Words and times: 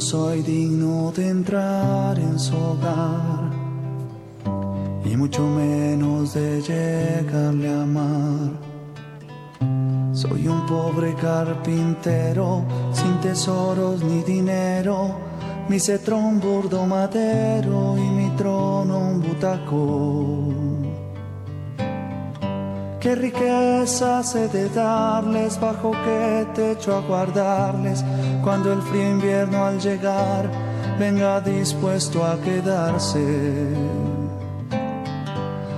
soy 0.00 0.42
digno 0.42 1.12
de 1.14 1.28
entrar 1.28 2.18
en 2.18 2.38
su 2.38 2.56
hogar 2.56 3.50
y 5.04 5.14
mucho 5.16 5.42
menos 5.42 6.32
de 6.32 6.62
llegarle 6.62 7.68
a 7.68 7.82
amar. 7.82 8.50
Soy 10.12 10.48
un 10.48 10.64
pobre 10.66 11.14
carpintero 11.14 12.64
sin 12.92 13.20
tesoros 13.20 14.02
ni 14.02 14.22
dinero, 14.22 15.16
mi 15.68 15.78
cetro 15.78 16.16
un 16.16 16.40
burdo 16.40 16.86
madero 16.86 17.96
y 17.98 18.02
mi 18.02 18.30
trono 18.36 18.98
un 18.98 19.20
butacón. 19.20 20.69
Qué 23.00 23.14
riqueza 23.14 24.20
he 24.34 24.48
de 24.48 24.68
darles, 24.68 25.58
bajo 25.58 25.92
qué 26.04 26.46
techo 26.54 26.94
aguardarles, 26.94 28.04
cuando 28.44 28.74
el 28.74 28.82
frío 28.82 29.12
invierno 29.12 29.64
al 29.64 29.80
llegar 29.80 30.50
venga 30.98 31.40
dispuesto 31.40 32.22
a 32.22 32.38
quedarse. 32.42 33.74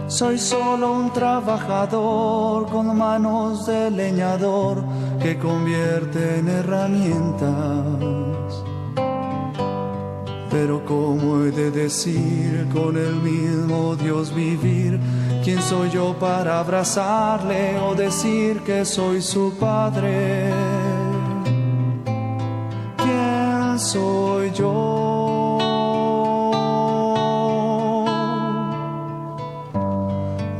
Soy 0.08 0.36
solo 0.36 0.94
un 0.94 1.12
trabajador 1.12 2.68
con 2.68 2.96
manos 2.96 3.66
de 3.66 3.88
leñador 3.92 4.82
que 5.22 5.38
convierte 5.38 6.40
en 6.40 6.48
herramientas. 6.48 7.52
Pero 10.50 10.84
¿cómo 10.84 11.44
he 11.44 11.52
de 11.52 11.70
decir 11.70 12.68
con 12.74 12.96
el 12.96 13.14
mismo 13.14 13.94
Dios 13.94 14.34
vivir? 14.34 14.98
¿Quién 15.42 15.60
soy 15.60 15.90
yo 15.90 16.14
para 16.20 16.60
abrazarle 16.60 17.76
o 17.80 17.96
decir 17.96 18.60
que 18.60 18.84
soy 18.84 19.20
su 19.20 19.52
padre? 19.58 20.52
¿Quién 22.96 23.76
soy 23.76 24.52
yo? 24.52 25.58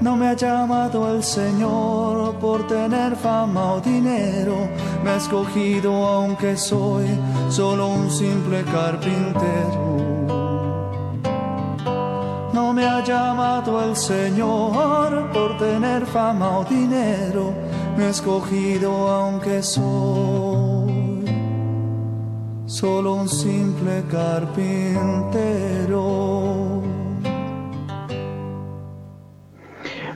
No 0.01 0.17
me 0.17 0.27
ha 0.27 0.35
llamado 0.35 1.15
el 1.15 1.23
Señor 1.23 2.35
por 2.41 2.67
tener 2.67 3.15
fama 3.15 3.75
o 3.75 3.81
dinero, 3.81 4.69
me 5.05 5.11
ha 5.11 5.17
escogido 5.17 5.95
aunque 6.05 6.57
soy 6.57 7.07
solo 7.51 7.87
un 7.87 8.11
simple 8.11 8.65
carpintero. 8.65 10.22
No 12.53 12.75
me 12.75 12.85
ha 12.85 13.03
llamado 13.03 13.83
el 13.83 13.97
Señor 13.97 15.33
por 15.33 15.57
tener 15.57 16.05
fama 16.05 16.59
o 16.59 16.65
dinero, 16.65 17.55
me 17.97 18.05
ha 18.05 18.11
escogido 18.11 19.09
aunque 19.09 19.63
soy 19.63 21.25
solo 22.67 23.15
un 23.15 23.29
simple 23.29 24.03
carpintero. 24.11 25.63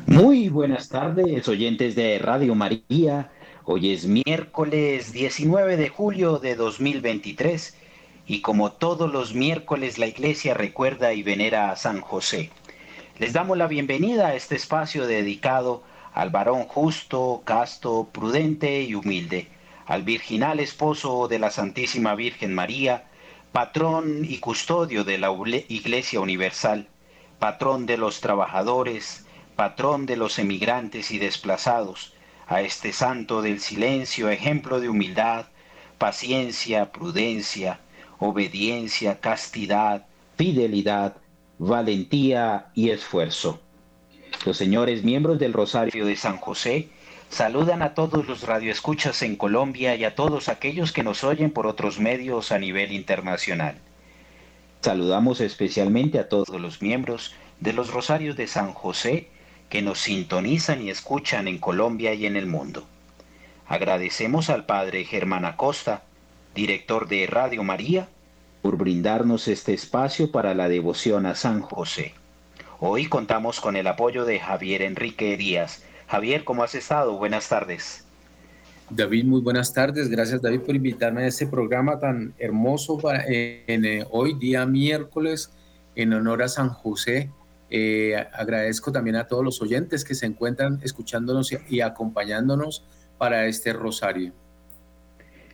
Muy 0.06 0.50
buenas 0.50 0.90
tardes, 0.90 1.48
oyentes 1.48 1.94
de 1.94 2.18
Radio 2.18 2.54
María. 2.54 3.30
Hoy 3.64 3.92
es 3.92 4.06
miércoles 4.06 5.12
19 5.12 5.76
de 5.76 5.88
julio 5.88 6.38
de 6.38 6.54
2023 6.54 7.85
y 8.26 8.40
como 8.40 8.72
todos 8.72 9.12
los 9.12 9.34
miércoles 9.34 9.98
la 9.98 10.06
iglesia 10.06 10.54
recuerda 10.54 11.12
y 11.12 11.22
venera 11.22 11.70
a 11.70 11.76
San 11.76 12.00
José. 12.00 12.50
Les 13.18 13.32
damos 13.32 13.56
la 13.56 13.66
bienvenida 13.66 14.28
a 14.28 14.34
este 14.34 14.56
espacio 14.56 15.06
dedicado 15.06 15.82
al 16.12 16.30
varón 16.30 16.64
justo, 16.64 17.42
casto, 17.44 18.08
prudente 18.12 18.82
y 18.82 18.94
humilde, 18.94 19.48
al 19.86 20.02
virginal 20.02 20.60
esposo 20.60 21.28
de 21.28 21.38
la 21.38 21.50
Santísima 21.50 22.14
Virgen 22.14 22.52
María, 22.54 23.04
patrón 23.52 24.24
y 24.24 24.38
custodio 24.38 25.04
de 25.04 25.18
la 25.18 25.30
Iglesia 25.68 26.20
Universal, 26.20 26.88
patrón 27.38 27.86
de 27.86 27.96
los 27.96 28.20
trabajadores, 28.20 29.24
patrón 29.54 30.06
de 30.06 30.16
los 30.16 30.38
emigrantes 30.38 31.10
y 31.10 31.18
desplazados, 31.18 32.14
a 32.48 32.60
este 32.62 32.92
santo 32.92 33.42
del 33.42 33.60
silencio, 33.60 34.28
ejemplo 34.28 34.80
de 34.80 34.88
humildad, 34.88 35.46
paciencia, 35.98 36.92
prudencia, 36.92 37.80
obediencia, 38.18 39.20
castidad, 39.20 40.06
fidelidad, 40.36 41.16
valentía 41.58 42.66
y 42.74 42.90
esfuerzo. 42.90 43.60
Los 44.44 44.56
señores 44.56 45.02
miembros 45.02 45.38
del 45.38 45.52
Rosario 45.52 46.06
de 46.06 46.16
San 46.16 46.36
José 46.36 46.88
saludan 47.30 47.82
a 47.82 47.94
todos 47.94 48.26
los 48.26 48.42
radioescuchas 48.42 49.22
en 49.22 49.36
Colombia 49.36 49.96
y 49.96 50.04
a 50.04 50.14
todos 50.14 50.48
aquellos 50.48 50.92
que 50.92 51.02
nos 51.02 51.24
oyen 51.24 51.50
por 51.50 51.66
otros 51.66 51.98
medios 51.98 52.52
a 52.52 52.58
nivel 52.58 52.92
internacional. 52.92 53.76
Saludamos 54.82 55.40
especialmente 55.40 56.18
a 56.18 56.28
todos 56.28 56.60
los 56.60 56.80
miembros 56.80 57.34
de 57.60 57.72
los 57.72 57.90
Rosarios 57.90 58.36
de 58.36 58.46
San 58.46 58.72
José 58.72 59.28
que 59.68 59.82
nos 59.82 59.98
sintonizan 59.98 60.82
y 60.82 60.90
escuchan 60.90 61.48
en 61.48 61.58
Colombia 61.58 62.14
y 62.14 62.26
en 62.26 62.36
el 62.36 62.46
mundo. 62.46 62.86
Agradecemos 63.66 64.48
al 64.48 64.64
Padre 64.64 65.04
Germán 65.04 65.44
Acosta, 65.44 66.04
director 66.56 67.06
de 67.06 67.26
Radio 67.26 67.62
María, 67.62 68.08
por 68.62 68.78
brindarnos 68.78 69.46
este 69.46 69.74
espacio 69.74 70.32
para 70.32 70.54
la 70.54 70.68
devoción 70.68 71.26
a 71.26 71.34
San 71.34 71.60
José. 71.60 72.14
Hoy 72.80 73.06
contamos 73.06 73.60
con 73.60 73.76
el 73.76 73.86
apoyo 73.86 74.24
de 74.24 74.40
Javier 74.40 74.82
Enrique 74.82 75.36
Díaz. 75.36 75.84
Javier, 76.08 76.44
¿cómo 76.44 76.64
has 76.64 76.74
estado? 76.74 77.16
Buenas 77.18 77.48
tardes. 77.48 78.04
David, 78.88 79.26
muy 79.26 79.42
buenas 79.42 79.72
tardes. 79.74 80.08
Gracias 80.08 80.40
David 80.40 80.60
por 80.60 80.74
invitarme 80.74 81.24
a 81.24 81.26
este 81.26 81.46
programa 81.46 81.98
tan 81.98 82.34
hermoso 82.38 82.98
para, 82.98 83.24
en, 83.26 83.84
eh, 83.84 84.06
hoy 84.10 84.34
día 84.34 84.64
miércoles 84.64 85.52
en 85.94 86.12
honor 86.12 86.42
a 86.42 86.48
San 86.48 86.70
José, 86.70 87.30
eh, 87.68 88.14
agradezco 88.32 88.92
también 88.92 89.16
a 89.16 89.26
todos 89.26 89.44
los 89.44 89.60
oyentes 89.60 90.04
que 90.04 90.14
se 90.14 90.26
encuentran 90.26 90.80
escuchándonos 90.82 91.52
y, 91.68 91.80
acompañándonos 91.80 92.84
para 93.18 93.46
este 93.46 93.72
rosario. 93.72 94.32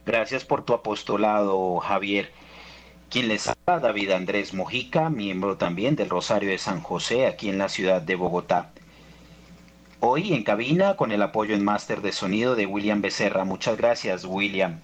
Gracias 0.05 0.45
por 0.45 0.65
tu 0.65 0.75
apostolado, 0.75 1.79
Javier. 1.79 2.33
Quien 3.09 3.29
les 3.29 3.47
habla, 3.47 3.79
David 3.79 4.11
Andrés 4.11 4.53
Mojica, 4.53 5.11
miembro 5.11 5.57
también 5.57 5.95
del 5.95 6.11
Rosario 6.11 6.51
de 6.51 6.59
San 6.59 6.81
José, 6.81 7.27
aquí 7.27 7.49
en 7.49 7.59
la 7.59 7.69
ciudad 7.69 8.03
de 8.03 8.17
Bogotá. 8.17 8.73
Hoy 10.01 10.33
en 10.33 10.43
cabina 10.43 10.97
con 10.97 11.13
el 11.13 11.23
apoyo 11.23 11.55
en 11.55 11.63
máster 11.63 12.01
de 12.03 12.11
sonido 12.11 12.57
de 12.57 12.67
William 12.67 13.01
Becerra. 13.01 13.45
Muchas 13.45 13.77
gracias, 13.77 14.25
William. 14.25 14.81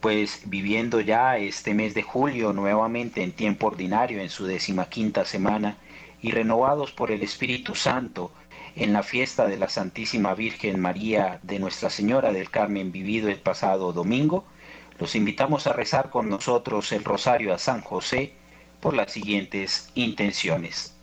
Pues 0.00 0.40
viviendo 0.46 1.02
ya 1.02 1.36
este 1.36 1.74
mes 1.74 1.92
de 1.92 2.02
julio 2.02 2.54
nuevamente 2.54 3.22
en 3.22 3.32
tiempo 3.32 3.66
ordinario, 3.66 4.22
en 4.22 4.30
su 4.30 4.46
decimaquinta 4.46 5.26
semana, 5.26 5.76
y 6.22 6.30
renovados 6.30 6.92
por 6.92 7.10
el 7.10 7.22
Espíritu 7.22 7.74
Santo 7.74 8.32
en 8.76 8.92
la 8.92 9.02
fiesta 9.02 9.46
de 9.46 9.56
la 9.56 9.68
Santísima 9.68 10.34
Virgen 10.34 10.80
María 10.80 11.40
de 11.42 11.58
Nuestra 11.58 11.90
Señora 11.90 12.32
del 12.32 12.50
Carmen 12.50 12.92
vivido 12.92 13.28
el 13.28 13.38
pasado 13.38 13.92
domingo, 13.92 14.44
los 14.98 15.14
invitamos 15.14 15.66
a 15.66 15.72
rezar 15.72 16.10
con 16.10 16.28
nosotros 16.28 16.92
el 16.92 17.04
rosario 17.04 17.54
a 17.54 17.58
San 17.58 17.80
José 17.80 18.34
por 18.80 18.94
las 18.94 19.12
siguientes 19.12 19.90
intenciones. 19.94 20.94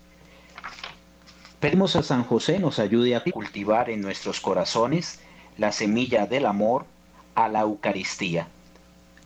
Pedimos 1.60 1.96
a 1.96 2.04
San 2.04 2.24
José 2.24 2.60
nos 2.60 2.80
ayude 2.80 3.16
a 3.16 3.24
cultivar 3.24 3.90
en 3.90 4.02
nuestros 4.02 4.40
corazones 4.40 5.20
la 5.58 5.72
semilla 5.72 6.28
del 6.28 6.46
amor 6.46 6.86
a 7.34 7.48
la 7.48 7.62
Eucaristía. 7.62 8.48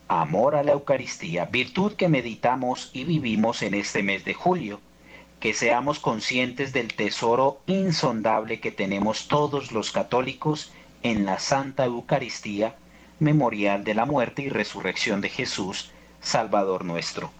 Amor 0.08 0.56
a 0.56 0.62
la 0.62 0.72
Eucaristía, 0.72 1.44
virtud 1.46 1.92
que 1.92 2.08
meditamos 2.08 2.90
y 2.92 3.04
vivimos 3.04 3.62
en 3.62 3.74
este 3.74 4.02
mes 4.02 4.24
de 4.24 4.34
julio 4.34 4.80
que 5.42 5.54
seamos 5.54 5.98
conscientes 5.98 6.72
del 6.72 6.94
tesoro 6.94 7.62
insondable 7.66 8.60
que 8.60 8.70
tenemos 8.70 9.26
todos 9.26 9.72
los 9.72 9.90
católicos 9.90 10.72
en 11.02 11.24
la 11.24 11.40
Santa 11.40 11.84
Eucaristía, 11.84 12.76
memorial 13.18 13.82
de 13.82 13.94
la 13.94 14.06
muerte 14.06 14.42
y 14.42 14.50
resurrección 14.50 15.20
de 15.20 15.30
Jesús, 15.30 15.90
Salvador 16.20 16.84
nuestro. 16.84 17.32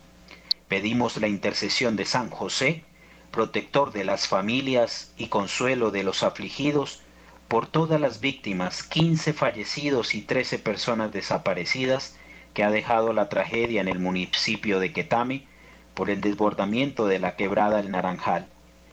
Pedimos 0.66 1.16
la 1.18 1.28
intercesión 1.28 1.94
de 1.94 2.04
San 2.04 2.28
José, 2.28 2.82
protector 3.30 3.92
de 3.92 4.02
las 4.02 4.26
familias 4.26 5.12
y 5.16 5.28
consuelo 5.28 5.92
de 5.92 6.02
los 6.02 6.24
afligidos, 6.24 7.02
por 7.46 7.68
todas 7.68 8.00
las 8.00 8.20
víctimas, 8.20 8.82
15 8.82 9.32
fallecidos 9.32 10.16
y 10.16 10.22
13 10.22 10.58
personas 10.58 11.12
desaparecidas 11.12 12.16
que 12.52 12.64
ha 12.64 12.72
dejado 12.72 13.12
la 13.12 13.28
tragedia 13.28 13.80
en 13.80 13.86
el 13.86 14.00
municipio 14.00 14.80
de 14.80 14.92
Quetame, 14.92 15.46
por 15.94 16.10
el 16.10 16.20
desbordamiento 16.20 17.06
de 17.06 17.18
la 17.18 17.36
quebrada 17.36 17.80
El 17.80 17.90
Naranjal. 17.90 18.46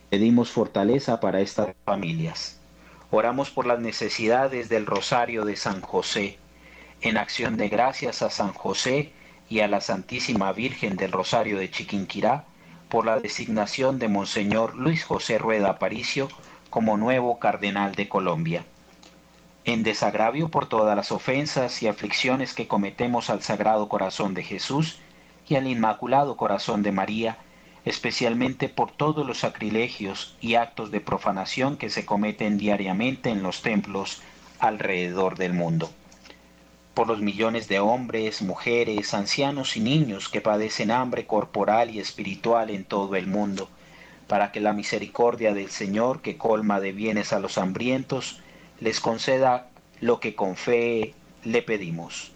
Pedimos 0.10 0.52
fortaleza 0.52 1.20
para 1.20 1.42
estas 1.42 1.70
familias. 1.86 2.60
Oramos 3.12 3.50
por 3.50 3.66
las 3.66 3.80
necesidades 3.80 4.70
del 4.70 4.86
Rosario 4.86 5.46
de 5.46 5.56
San 5.56 5.82
José, 5.82 6.38
en 7.02 7.18
acción 7.18 7.58
de 7.58 7.70
gracias 7.70 8.22
a 8.22 8.30
San 8.30 8.54
José 8.54 9.12
y 9.50 9.62
a 9.62 9.68
la 9.68 9.82
Santísima 9.82 10.52
Virgen 10.52 10.96
del 10.96 11.12
Rosario 11.12 11.58
de 11.58 11.72
Chiquinquirá, 11.72 12.46
por 12.90 13.06
la 13.06 13.20
designación 13.20 14.00
de 14.00 14.08
Monseñor 14.08 14.76
Luis 14.76 15.04
José 15.04 15.38
Rueda 15.38 15.70
Aparicio 15.70 16.28
como 16.70 16.98
nuevo 16.98 17.40
cardenal 17.40 17.96
de 17.96 18.10
Colombia. 18.10 18.66
En 19.66 19.84
desagravio 19.84 20.50
por 20.50 20.68
todas 20.68 20.96
las 20.96 21.12
ofensas 21.12 21.84
y 21.84 21.88
aflicciones 21.88 22.54
que 22.54 22.68
cometemos 22.68 23.30
al 23.30 23.44
Sagrado 23.44 23.88
Corazón 23.90 24.34
de 24.34 24.44
Jesús, 24.44 25.00
y 25.50 25.56
al 25.56 25.68
Inmaculado 25.68 26.38
Corazón 26.38 26.84
de 26.84 26.92
María, 26.92 27.38
especialmente 27.84 28.70
por 28.70 28.92
todos 28.92 29.26
los 29.26 29.40
sacrilegios 29.40 30.36
y 30.40 30.54
actos 30.54 30.92
de 30.92 31.02
profanación 31.02 31.76
que 31.76 31.90
se 31.90 32.06
cometen 32.06 32.60
diariamente 32.60 33.32
en 33.32 33.42
los 33.42 33.64
templos 33.64 34.22
alrededor 34.60 35.38
del 35.38 35.54
mundo. 35.54 35.90
Por 36.94 37.08
los 37.08 37.22
millones 37.22 37.68
de 37.68 37.80
hombres, 37.80 38.44
mujeres, 38.44 39.14
ancianos 39.16 39.76
y 39.76 39.80
niños 39.80 40.30
que 40.30 40.42
padecen 40.42 40.92
hambre 40.92 41.26
corporal 41.26 41.90
y 41.90 42.00
espiritual 42.00 42.70
en 42.70 42.86
todo 42.86 43.16
el 43.16 43.26
mundo, 43.26 43.70
para 44.28 44.52
que 44.52 44.60
la 44.60 44.74
misericordia 44.74 45.56
del 45.56 45.72
Señor, 45.72 46.22
que 46.22 46.38
colma 46.38 46.80
de 46.80 46.92
bienes 46.92 47.34
a 47.34 47.40
los 47.40 47.58
hambrientos, 47.58 48.42
les 48.80 49.00
conceda 49.00 49.70
lo 50.00 50.20
que 50.20 50.36
con 50.36 50.56
fe 50.56 51.16
le 51.44 51.64
pedimos. 51.64 52.34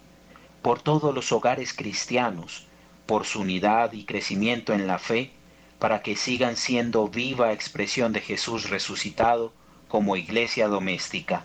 Por 0.62 0.82
todos 0.82 1.14
los 1.14 1.30
hogares 1.30 1.74
cristianos, 1.74 2.66
por 3.06 3.24
su 3.24 3.40
unidad 3.40 3.92
y 3.92 4.04
crecimiento 4.04 4.72
en 4.72 4.86
la 4.86 4.98
fe, 4.98 5.30
para 5.78 6.02
que 6.02 6.16
sigan 6.16 6.56
siendo 6.56 7.08
viva 7.08 7.52
expresión 7.52 8.12
de 8.12 8.20
Jesús 8.20 8.70
resucitado 8.70 9.52
como 9.88 10.16
iglesia 10.16 10.68
doméstica. 10.68 11.44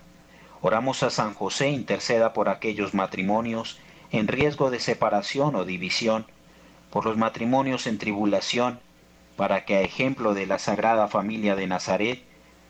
Oramos 0.61 1.03
a 1.03 1.09
San 1.09 1.33
José 1.33 1.69
interceda 1.69 2.33
por 2.33 2.49
aquellos 2.49 2.93
matrimonios 2.93 3.79
en 4.11 4.27
riesgo 4.27 4.71
de 4.71 4.79
separación 4.79 5.55
o 5.55 5.65
división, 5.65 6.25
por 6.89 7.05
los 7.05 7.17
matrimonios 7.17 7.87
en 7.87 7.97
tribulación, 7.97 8.79
para 9.35 9.65
que 9.65 9.75
a 9.75 9.81
ejemplo 9.81 10.33
de 10.33 10.47
la 10.47 10.59
Sagrada 10.59 11.07
Familia 11.07 11.55
de 11.55 11.67
Nazaret 11.67 12.21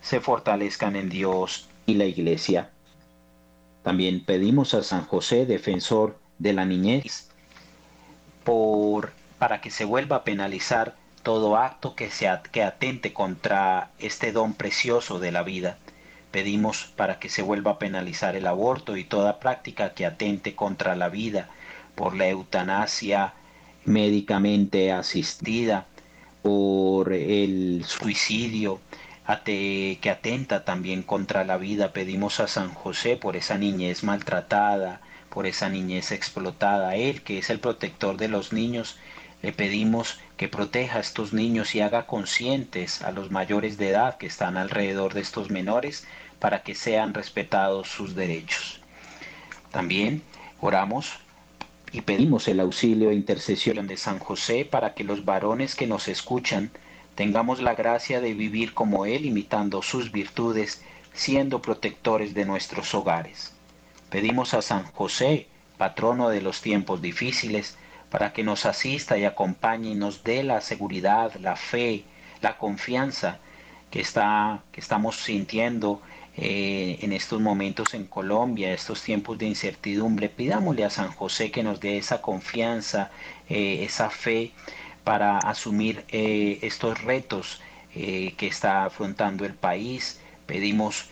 se 0.02 0.22
fortalezcan 0.22 0.96
en 0.96 1.10
Dios 1.10 1.70
y 1.86 1.96
la 1.96 2.06
Iglesia. 2.06 2.70
También 3.84 4.24
pedimos 4.24 4.74
a 4.74 4.84
San 4.84 5.06
José, 5.06 5.46
defensor 5.46 6.18
de 6.38 6.54
la 6.54 6.66
niñez, 6.66 7.29
por, 8.50 9.12
para 9.38 9.62
que 9.62 9.70
se 9.70 9.86
vuelva 9.86 10.16
a 10.16 10.24
penalizar 10.24 10.96
todo 11.22 11.56
acto 11.56 11.94
que, 11.94 12.10
que 12.52 12.64
atente 12.64 13.14
contra 13.14 13.92
este 14.00 14.32
don 14.32 14.56
precioso 14.56 15.20
de 15.20 15.32
la 15.32 15.44
vida. 15.44 15.78
Pedimos 16.32 16.86
para 16.96 17.20
que 17.20 17.30
se 17.30 17.44
vuelva 17.44 17.74
a 17.74 17.78
penalizar 17.78 18.36
el 18.36 18.48
aborto 18.48 18.98
y 18.98 19.04
toda 19.04 19.40
práctica 19.40 19.94
que 19.94 20.08
atente 20.08 20.56
contra 20.56 20.96
la 20.96 21.10
vida, 21.10 21.48
por 21.94 22.16
la 22.16 22.28
eutanasia 22.28 23.36
médicamente 23.86 24.92
asistida, 24.92 25.86
por 26.42 27.14
el 27.14 27.84
suicidio 27.86 28.80
que 29.46 30.10
atenta 30.10 30.66
también 30.66 31.04
contra 31.04 31.44
la 31.44 31.58
vida. 31.58 31.94
Pedimos 31.94 32.40
a 32.40 32.48
San 32.48 32.74
José 32.74 33.16
por 33.16 33.36
esa 33.36 33.60
niñez 33.60 34.04
maltratada, 34.04 35.02
por 35.30 35.46
esa 35.46 35.70
niñez 35.70 36.12
explotada. 36.12 36.96
Él, 36.96 37.22
que 37.22 37.38
es 37.38 37.50
el 37.50 37.60
protector 37.60 38.18
de 38.18 38.28
los 38.28 38.54
niños, 38.54 38.98
le 39.42 39.54
pedimos 39.54 40.20
que 40.38 40.48
proteja 40.48 40.98
a 40.98 41.02
estos 41.02 41.34
niños 41.34 41.76
y 41.76 41.82
haga 41.82 42.06
conscientes 42.06 43.02
a 43.02 43.12
los 43.12 43.32
mayores 43.32 43.78
de 43.78 43.90
edad 43.90 44.18
que 44.18 44.28
están 44.28 44.58
alrededor 44.58 45.14
de 45.14 45.22
estos 45.22 45.50
menores 45.50 46.06
para 46.40 46.64
que 46.64 46.76
sean 46.76 47.14
respetados 47.14 47.88
sus 47.88 48.16
derechos. 48.16 48.82
También 49.72 50.22
oramos 50.62 51.20
y 51.92 52.02
pedimos 52.02 52.48
el 52.48 52.60
auxilio 52.60 53.12
e 53.12 53.16
intercesión 53.16 53.88
de 53.88 53.98
San 53.98 54.20
José 54.20 54.66
para 54.66 54.94
que 54.94 55.04
los 55.04 55.26
varones 55.26 55.76
que 55.76 55.88
nos 55.88 56.08
escuchan 56.08 56.72
tengamos 57.16 57.62
la 57.62 57.76
gracia 57.76 58.22
de 58.22 58.34
vivir 58.34 58.74
como 58.74 59.06
Él, 59.06 59.26
imitando 59.26 59.82
sus 59.82 60.12
virtudes, 60.12 60.82
siendo 61.14 61.62
protectores 61.62 62.34
de 62.34 62.46
nuestros 62.46 62.94
hogares. 62.94 63.54
Pedimos 64.10 64.54
a 64.54 64.62
San 64.62 64.86
José, 64.86 65.48
patrono 65.78 66.30
de 66.30 66.42
los 66.42 66.62
tiempos 66.62 67.02
difíciles, 67.02 67.78
para 68.10 68.34
que 68.34 68.44
nos 68.44 68.66
asista 68.66 69.18
y 69.18 69.26
acompañe 69.26 69.92
y 69.92 69.96
nos 69.96 70.24
dé 70.24 70.44
la 70.44 70.62
seguridad, 70.62 71.36
la 71.36 71.56
fe, 71.56 72.06
la 72.42 72.58
confianza 72.58 73.40
que, 73.92 74.02
está, 74.02 74.64
que 74.72 74.82
estamos 74.82 75.18
sintiendo 75.18 76.02
eh, 76.38 76.98
en 77.02 77.14
estos 77.14 77.40
momentos 77.40 77.94
en 77.94 78.06
Colombia, 78.06 78.74
estos 78.74 79.04
tiempos 79.04 79.38
de 79.38 79.46
incertidumbre. 79.48 80.30
Pidámosle 80.30 80.86
a 80.86 80.90
San 80.90 81.12
José 81.12 81.52
que 81.52 81.64
nos 81.64 81.80
dé 81.80 81.98
esa 81.98 82.22
confianza, 82.22 83.12
eh, 83.48 83.84
esa 83.84 84.10
fe 84.10 84.54
para 85.04 85.38
asumir 85.38 86.06
eh, 86.10 86.60
estos 86.62 87.02
retos 87.04 87.62
que 87.92 88.48
está 88.48 88.86
afrontando 88.86 89.46
el 89.46 89.56
país. 89.56 90.22
Pedimos 90.46 91.10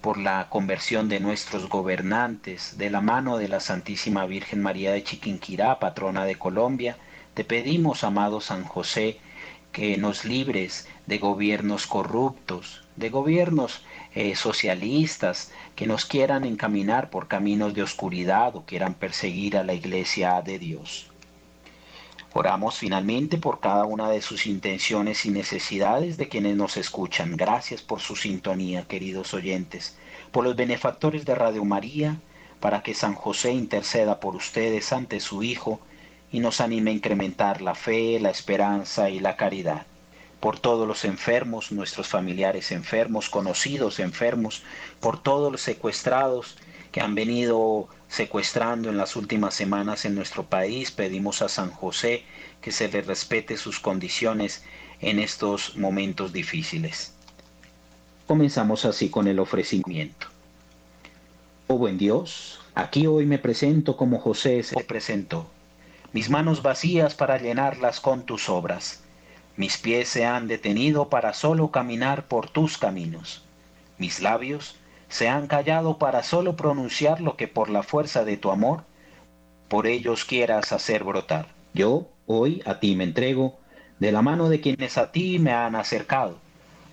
por 0.00 0.16
la 0.18 0.48
conversión 0.48 1.08
de 1.08 1.18
nuestros 1.18 1.68
gobernantes, 1.68 2.78
de 2.78 2.88
la 2.88 3.00
mano 3.00 3.36
de 3.36 3.48
la 3.48 3.58
Santísima 3.58 4.24
Virgen 4.24 4.62
María 4.62 4.92
de 4.92 5.02
Chiquinquirá, 5.02 5.80
patrona 5.80 6.24
de 6.24 6.36
Colombia. 6.36 6.96
Te 7.34 7.42
pedimos, 7.42 8.04
amado 8.04 8.40
San 8.40 8.64
José, 8.64 9.18
que 9.72 9.98
nos 9.98 10.24
libres 10.24 10.88
de 11.06 11.18
gobiernos 11.18 11.86
corruptos, 11.86 12.84
de 12.96 13.10
gobiernos 13.10 13.84
eh, 14.14 14.34
socialistas 14.34 15.52
que 15.74 15.86
nos 15.86 16.06
quieran 16.06 16.44
encaminar 16.44 17.10
por 17.10 17.28
caminos 17.28 17.74
de 17.74 17.82
oscuridad 17.82 18.56
o 18.56 18.64
quieran 18.64 18.94
perseguir 18.94 19.58
a 19.58 19.64
la 19.64 19.74
iglesia 19.74 20.40
de 20.40 20.58
Dios. 20.58 21.10
Oramos 22.38 22.76
finalmente 22.76 23.38
por 23.38 23.60
cada 23.60 23.86
una 23.86 24.10
de 24.10 24.20
sus 24.20 24.46
intenciones 24.46 25.24
y 25.24 25.30
necesidades 25.30 26.18
de 26.18 26.28
quienes 26.28 26.54
nos 26.54 26.76
escuchan. 26.76 27.34
Gracias 27.34 27.80
por 27.80 28.00
su 28.00 28.14
sintonía, 28.14 28.86
queridos 28.86 29.32
oyentes, 29.32 29.96
por 30.32 30.44
los 30.44 30.54
benefactores 30.54 31.24
de 31.24 31.34
Radio 31.34 31.64
María, 31.64 32.20
para 32.60 32.82
que 32.82 32.92
San 32.92 33.14
José 33.14 33.52
interceda 33.52 34.20
por 34.20 34.36
ustedes 34.36 34.92
ante 34.92 35.18
su 35.20 35.42
Hijo 35.42 35.80
y 36.30 36.40
nos 36.40 36.60
anime 36.60 36.90
a 36.90 36.94
incrementar 36.94 37.62
la 37.62 37.74
fe, 37.74 38.20
la 38.20 38.28
esperanza 38.28 39.08
y 39.08 39.18
la 39.18 39.38
caridad 39.38 39.86
por 40.40 40.58
todos 40.58 40.86
los 40.86 41.04
enfermos, 41.04 41.72
nuestros 41.72 42.08
familiares 42.08 42.70
enfermos, 42.70 43.30
conocidos 43.30 43.98
enfermos, 43.98 44.62
por 45.00 45.22
todos 45.22 45.50
los 45.50 45.60
secuestrados 45.62 46.56
que 46.92 47.00
han 47.00 47.14
venido 47.14 47.88
secuestrando 48.08 48.88
en 48.88 48.96
las 48.96 49.16
últimas 49.16 49.54
semanas 49.54 50.04
en 50.04 50.14
nuestro 50.14 50.44
país. 50.44 50.90
Pedimos 50.90 51.42
a 51.42 51.48
San 51.48 51.70
José 51.70 52.24
que 52.60 52.72
se 52.72 52.88
le 52.88 53.02
respete 53.02 53.56
sus 53.56 53.80
condiciones 53.80 54.64
en 55.00 55.18
estos 55.18 55.76
momentos 55.76 56.32
difíciles. 56.32 57.12
Comenzamos 58.26 58.84
así 58.84 59.08
con 59.08 59.28
el 59.28 59.38
ofrecimiento. 59.38 60.26
Oh 61.68 61.78
buen 61.78 61.98
Dios, 61.98 62.60
aquí 62.74 63.06
hoy 63.06 63.26
me 63.26 63.38
presento 63.38 63.96
como 63.96 64.20
José 64.20 64.62
se 64.62 64.84
presentó, 64.84 65.50
mis 66.12 66.30
manos 66.30 66.62
vacías 66.62 67.14
para 67.14 67.38
llenarlas 67.38 68.00
con 68.00 68.24
tus 68.24 68.48
obras 68.48 69.02
mis 69.56 69.78
pies 69.78 70.08
se 70.08 70.24
han 70.26 70.48
detenido 70.48 71.08
para 71.08 71.32
solo 71.32 71.70
caminar 71.70 72.26
por 72.26 72.50
tus 72.50 72.78
caminos. 72.78 73.44
Mis 73.98 74.20
labios 74.20 74.76
se 75.08 75.28
han 75.28 75.46
callado 75.46 75.98
para 75.98 76.22
solo 76.22 76.56
pronunciar 76.56 77.20
lo 77.20 77.36
que 77.36 77.48
por 77.48 77.70
la 77.70 77.82
fuerza 77.82 78.24
de 78.24 78.36
tu 78.36 78.50
amor, 78.50 78.84
por 79.68 79.86
ellos 79.86 80.24
quieras 80.24 80.72
hacer 80.72 81.04
brotar. 81.04 81.48
Yo 81.72 82.08
hoy 82.26 82.62
a 82.66 82.80
ti 82.80 82.96
me 82.96 83.04
entrego 83.04 83.58
de 83.98 84.12
la 84.12 84.22
mano 84.22 84.48
de 84.48 84.60
quienes 84.60 84.98
a 84.98 85.10
ti 85.12 85.38
me 85.38 85.52
han 85.52 85.74
acercado. 85.74 86.38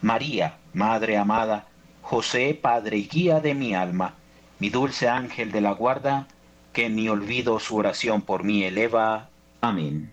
María, 0.02 0.58
Madre 0.74 1.18
amada, 1.18 1.68
José, 2.02 2.58
Padre 2.60 2.98
y 2.98 3.08
guía 3.08 3.40
de 3.40 3.54
mi 3.54 3.76
alma, 3.76 4.16
mi 4.60 4.70
dulce 4.70 5.08
ángel 5.08 5.52
de 5.52 5.62
la 5.62 5.72
guarda, 5.72 6.28
que 6.72 6.90
mi 6.90 7.10
olvido 7.10 7.60
su 7.60 7.76
oración 7.76 8.22
por 8.22 8.44
mí 8.44 8.64
eleva. 8.64 9.30
Amén. 9.62 10.13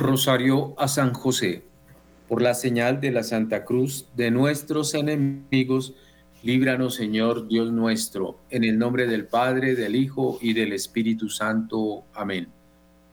Rosario 0.00 0.72
a 0.78 0.88
San 0.88 1.12
José, 1.12 1.62
por 2.26 2.40
la 2.40 2.54
señal 2.54 3.02
de 3.02 3.10
la 3.10 3.22
Santa 3.22 3.66
Cruz 3.66 4.08
de 4.16 4.30
nuestros 4.30 4.94
enemigos, 4.94 5.94
líbranos 6.42 6.94
Señor 6.94 7.46
Dios 7.48 7.70
nuestro, 7.70 8.38
en 8.48 8.64
el 8.64 8.78
nombre 8.78 9.06
del 9.06 9.26
Padre, 9.26 9.74
del 9.74 9.94
Hijo 9.94 10.38
y 10.40 10.54
del 10.54 10.72
Espíritu 10.72 11.28
Santo. 11.28 12.04
Amén. 12.14 12.48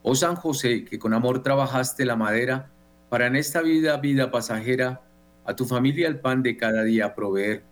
Oh 0.02 0.14
San 0.14 0.34
José, 0.34 0.86
que 0.86 0.98
con 0.98 1.12
amor 1.12 1.42
trabajaste 1.42 2.06
la 2.06 2.16
madera, 2.16 2.70
para 3.10 3.26
en 3.26 3.36
esta 3.36 3.60
vida, 3.60 3.98
vida 3.98 4.30
pasajera, 4.30 5.02
a 5.44 5.54
tu 5.54 5.66
familia 5.66 6.08
el 6.08 6.20
pan 6.20 6.42
de 6.42 6.56
cada 6.56 6.84
día 6.84 7.14
proveer. 7.14 7.64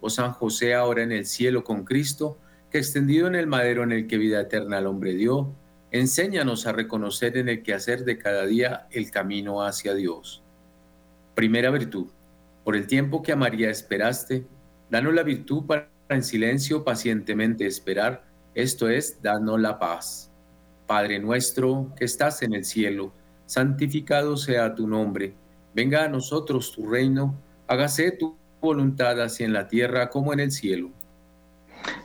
Oh 0.00 0.10
San 0.10 0.30
José, 0.30 0.74
ahora 0.74 1.02
en 1.02 1.10
el 1.10 1.26
cielo 1.26 1.64
con 1.64 1.82
Cristo, 1.84 2.38
que 2.70 2.78
extendido 2.78 3.26
en 3.26 3.34
el 3.34 3.48
madero 3.48 3.82
en 3.82 3.90
el 3.90 4.06
que 4.06 4.16
vida 4.16 4.40
eterna 4.40 4.78
al 4.78 4.86
hombre 4.86 5.14
dio, 5.14 5.56
Enséñanos 5.92 6.66
a 6.66 6.72
reconocer 6.72 7.36
en 7.36 7.48
el 7.48 7.62
quehacer 7.62 8.04
de 8.04 8.16
cada 8.16 8.46
día 8.46 8.86
el 8.92 9.10
camino 9.10 9.62
hacia 9.62 9.94
Dios. 9.94 10.42
Primera 11.34 11.70
virtud. 11.70 12.06
Por 12.62 12.76
el 12.76 12.86
tiempo 12.86 13.22
que 13.22 13.32
a 13.32 13.36
María 13.36 13.70
esperaste, 13.70 14.46
danos 14.88 15.14
la 15.14 15.24
virtud 15.24 15.66
para 15.66 15.88
en 16.10 16.22
silencio 16.24 16.84
pacientemente 16.84 17.66
esperar, 17.66 18.24
esto 18.54 18.88
es, 18.88 19.22
danos 19.22 19.60
la 19.60 19.78
paz. 19.78 20.30
Padre 20.86 21.20
nuestro 21.20 21.92
que 21.96 22.04
estás 22.04 22.42
en 22.42 22.52
el 22.52 22.64
cielo, 22.64 23.12
santificado 23.46 24.36
sea 24.36 24.74
tu 24.74 24.88
nombre, 24.88 25.34
venga 25.72 26.04
a 26.04 26.08
nosotros 26.08 26.72
tu 26.72 26.88
reino, 26.88 27.36
hágase 27.68 28.10
tu 28.12 28.36
voluntad 28.60 29.20
así 29.20 29.44
en 29.44 29.52
la 29.52 29.68
tierra 29.68 30.10
como 30.10 30.32
en 30.32 30.40
el 30.40 30.50
cielo. 30.50 30.90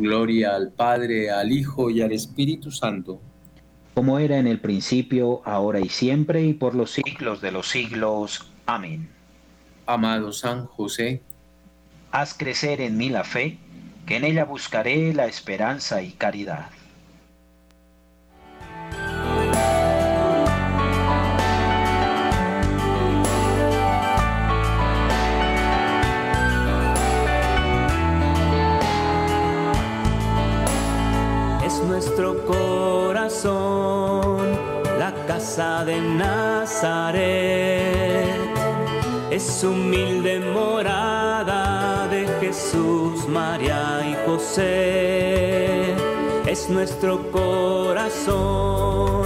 Gloria 0.00 0.56
al 0.56 0.72
Padre, 0.72 1.30
al 1.30 1.52
Hijo 1.52 1.90
y 1.90 2.02
al 2.02 2.12
Espíritu 2.12 2.70
Santo 2.70 3.20
como 3.94 4.18
era 4.18 4.38
en 4.38 4.46
el 4.46 4.60
principio, 4.60 5.42
ahora 5.44 5.80
y 5.80 5.88
siempre, 5.88 6.42
y 6.42 6.54
por 6.54 6.74
los 6.74 6.92
siglos 6.92 7.40
de 7.40 7.52
los 7.52 7.68
siglos. 7.68 8.50
Amén. 8.64 9.10
Amado 9.84 10.32
San 10.32 10.66
José, 10.66 11.20
haz 12.12 12.34
crecer 12.34 12.80
en 12.80 12.96
mí 12.96 13.08
la 13.08 13.24
fe, 13.24 13.58
que 14.06 14.16
en 14.16 14.24
ella 14.24 14.44
buscaré 14.44 15.12
la 15.12 15.26
esperanza 15.26 16.02
y 16.02 16.12
caridad. 16.12 16.70
Es 32.20 32.34
nuestro 32.46 34.38
la 34.98 35.12
casa 35.26 35.84
de 35.86 36.00
Nazaret. 36.00 37.20
Es 39.30 39.64
humilde 39.64 40.40
morada 40.40 42.06
de 42.08 42.26
Jesús, 42.40 43.26
María 43.26 44.02
y 44.06 44.14
José. 44.26 45.94
Es 46.46 46.68
nuestro 46.68 47.30
corazón, 47.30 49.22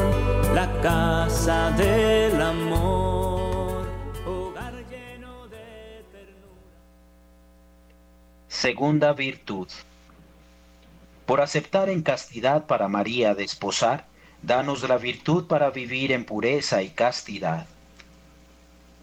la 0.54 0.70
casa 0.80 1.70
del 1.72 2.40
amor, 2.40 3.86
hogar 4.24 4.74
lleno 4.88 5.48
de 5.48 6.04
ternura. 6.12 6.78
Segunda 8.46 9.12
virtud 9.12 9.68
por 11.26 11.40
aceptar 11.40 11.88
en 11.88 12.02
castidad 12.02 12.66
para 12.66 12.88
María 12.88 13.34
desposar, 13.34 14.06
danos 14.42 14.86
la 14.88 14.98
virtud 14.98 15.46
para 15.46 15.70
vivir 15.70 16.12
en 16.12 16.24
pureza 16.24 16.82
y 16.82 16.90
castidad. 16.90 17.66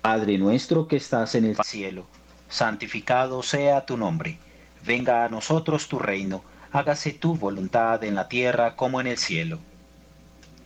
Padre 0.01 0.37
nuestro 0.37 0.87
que 0.87 0.97
estás 0.97 1.35
en 1.35 1.45
el 1.45 1.57
cielo, 1.63 2.05
santificado 2.49 3.43
sea 3.43 3.85
tu 3.85 3.97
nombre. 3.97 4.37
Venga 4.85 5.25
a 5.25 5.29
nosotros 5.29 5.87
tu 5.87 5.99
reino, 5.99 6.43
hágase 6.71 7.11
tu 7.11 7.35
voluntad 7.35 8.03
en 8.03 8.15
la 8.15 8.27
tierra 8.27 8.75
como 8.75 9.01
en 9.01 9.07
el 9.07 9.17
cielo. 9.17 9.59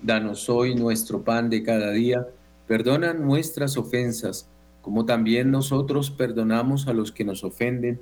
Danos 0.02 0.50
hoy 0.50 0.76
nuestro 0.76 1.24
pan 1.24 1.50
de 1.50 1.64
cada 1.64 1.92
día, 1.92 2.28
perdona 2.68 3.14
nuestras 3.14 3.78
ofensas, 3.78 4.48
como 4.82 5.06
también 5.06 5.52
nosotros 5.52 6.12
perdonamos 6.12 6.88
a 6.88 6.94
los 6.94 7.12
que 7.12 7.24
nos 7.24 7.44
ofenden 7.44 8.02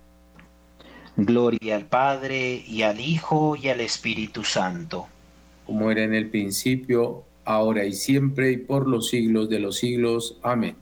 Gloria 1.25 1.75
al 1.75 1.85
Padre, 1.85 2.63
y 2.67 2.81
al 2.81 2.99
Hijo, 2.99 3.55
y 3.55 3.69
al 3.69 3.81
Espíritu 3.81 4.43
Santo. 4.43 5.07
Como 5.65 5.91
era 5.91 6.03
en 6.03 6.13
el 6.13 6.29
principio, 6.29 7.23
ahora 7.45 7.85
y 7.85 7.93
siempre, 7.93 8.51
y 8.51 8.57
por 8.57 8.87
los 8.87 9.09
siglos 9.09 9.49
de 9.49 9.59
los 9.59 9.77
siglos. 9.77 10.37
Amén. 10.41 10.75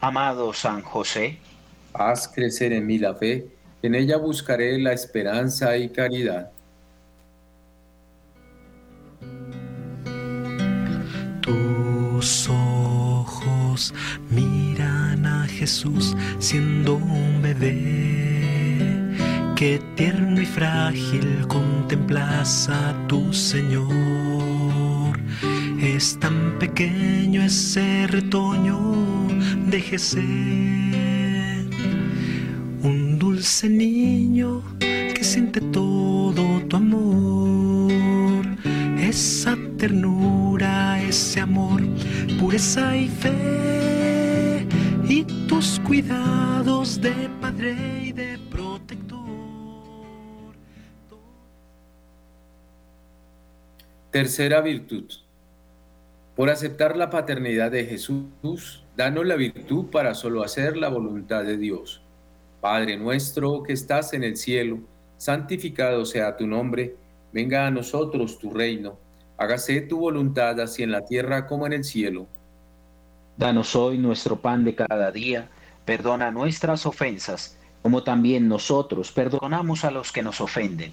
Amado 0.00 0.52
San 0.52 0.82
José, 0.82 1.38
haz 1.92 2.26
crecer 2.28 2.72
en 2.72 2.86
mí 2.86 2.98
la 2.98 3.14
fe, 3.14 3.46
en 3.82 3.94
ella 3.94 4.16
buscaré 4.16 4.78
la 4.78 4.92
esperanza 4.92 5.76
y 5.76 5.90
caridad. 5.90 6.50
Tus 11.42 12.48
ojos 12.48 13.94
miran 14.30 15.26
a 15.26 15.46
Jesús 15.46 16.16
siendo 16.38 16.94
un 16.94 17.42
bebé. 17.42 18.59
Qué 19.60 19.78
tierno 19.94 20.40
y 20.40 20.46
frágil 20.46 21.46
contemplas 21.46 22.70
a 22.70 22.94
tu 23.08 23.30
Señor. 23.30 25.20
Es 25.78 26.18
tan 26.18 26.58
pequeño 26.58 27.42
ese 27.42 28.06
retoño 28.06 28.94
de 29.66 29.78
Un 32.82 33.18
dulce 33.18 33.68
niño 33.68 34.62
que 34.78 35.22
siente 35.22 35.60
todo 35.60 36.42
tu 36.66 36.76
amor. 36.76 38.46
Esa 38.98 39.58
ternura, 39.76 41.02
ese 41.02 41.40
amor, 41.40 41.82
pureza 42.38 42.96
y 42.96 43.08
fe. 43.08 44.66
Y 45.06 45.24
tus 45.46 45.78
cuidados 45.80 46.98
de 46.98 47.12
padre 47.42 48.09
Tercera 54.20 54.60
virtud. 54.60 55.10
Por 56.36 56.50
aceptar 56.50 56.94
la 56.94 57.08
paternidad 57.08 57.70
de 57.70 57.86
Jesús, 57.86 58.84
danos 58.94 59.24
la 59.24 59.34
virtud 59.34 59.86
para 59.86 60.14
solo 60.14 60.42
hacer 60.42 60.76
la 60.76 60.90
voluntad 60.90 61.42
de 61.42 61.56
Dios. 61.56 62.02
Padre 62.60 62.98
nuestro 62.98 63.62
que 63.62 63.72
estás 63.72 64.12
en 64.12 64.22
el 64.22 64.36
cielo, 64.36 64.80
santificado 65.16 66.04
sea 66.04 66.36
tu 66.36 66.46
nombre, 66.46 66.96
venga 67.32 67.66
a 67.66 67.70
nosotros 67.70 68.38
tu 68.38 68.50
reino, 68.50 68.98
hágase 69.38 69.80
tu 69.80 69.98
voluntad 70.00 70.60
así 70.60 70.82
en 70.82 70.90
la 70.90 71.00
tierra 71.00 71.46
como 71.46 71.66
en 71.66 71.72
el 71.72 71.84
cielo. 71.84 72.26
Danos 73.38 73.74
hoy 73.74 73.96
nuestro 73.96 74.36
pan 74.36 74.66
de 74.66 74.74
cada 74.74 75.10
día, 75.10 75.48
perdona 75.86 76.30
nuestras 76.30 76.84
ofensas, 76.84 77.56
como 77.80 78.02
también 78.02 78.48
nosotros 78.48 79.12
perdonamos 79.12 79.86
a 79.86 79.90
los 79.90 80.12
que 80.12 80.22
nos 80.22 80.42
ofenden. 80.42 80.92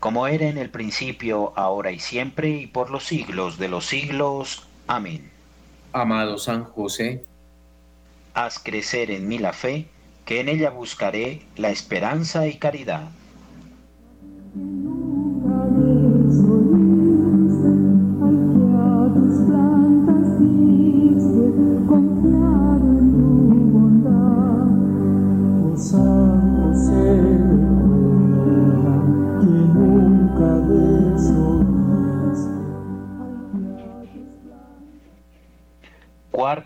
Como 0.00 0.26
era 0.26 0.46
en 0.46 0.56
el 0.56 0.70
principio, 0.70 1.52
ahora 1.56 1.92
y 1.92 2.00
siempre, 2.00 2.48
y 2.48 2.66
por 2.66 2.90
los 2.90 3.04
siglos 3.04 3.58
de 3.58 3.68
los 3.68 3.86
siglos. 3.86 4.66
Amén. 4.86 5.30
Amado 5.92 6.38
San 6.38 6.64
José, 6.64 7.22
haz 8.32 8.58
crecer 8.58 9.10
en 9.10 9.28
mí 9.28 9.38
la 9.38 9.52
fe, 9.52 9.88
que 10.24 10.40
en 10.40 10.48
ella 10.48 10.70
buscaré 10.70 11.42
la 11.56 11.70
esperanza 11.70 12.46
y 12.46 12.56
caridad. 12.56 13.10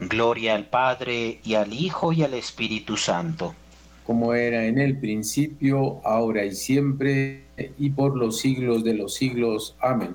Gloria 0.00 0.54
al 0.54 0.66
Padre, 0.66 1.40
y 1.44 1.54
al 1.54 1.72
Hijo, 1.72 2.12
y 2.12 2.22
al 2.22 2.34
Espíritu 2.34 2.96
Santo. 2.96 3.54
Como 4.06 4.34
era 4.34 4.64
en 4.66 4.78
el 4.78 4.98
principio, 4.98 6.00
ahora 6.04 6.44
y 6.44 6.54
siempre, 6.54 7.44
y 7.78 7.90
por 7.90 8.16
los 8.16 8.38
siglos 8.40 8.84
de 8.84 8.94
los 8.94 9.14
siglos. 9.14 9.76
Amén. 9.80 10.14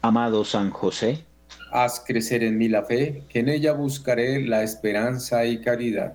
Amado 0.00 0.44
San 0.44 0.70
José, 0.70 1.24
haz 1.72 2.02
crecer 2.06 2.44
en 2.44 2.58
mí 2.58 2.68
la 2.68 2.84
fe, 2.84 3.24
que 3.28 3.40
en 3.40 3.48
ella 3.48 3.72
buscaré 3.72 4.46
la 4.46 4.62
esperanza 4.62 5.44
y 5.44 5.60
caridad. 5.60 6.14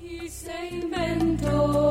Y 0.00 0.28
se 0.28 0.68
inventó 0.70 1.81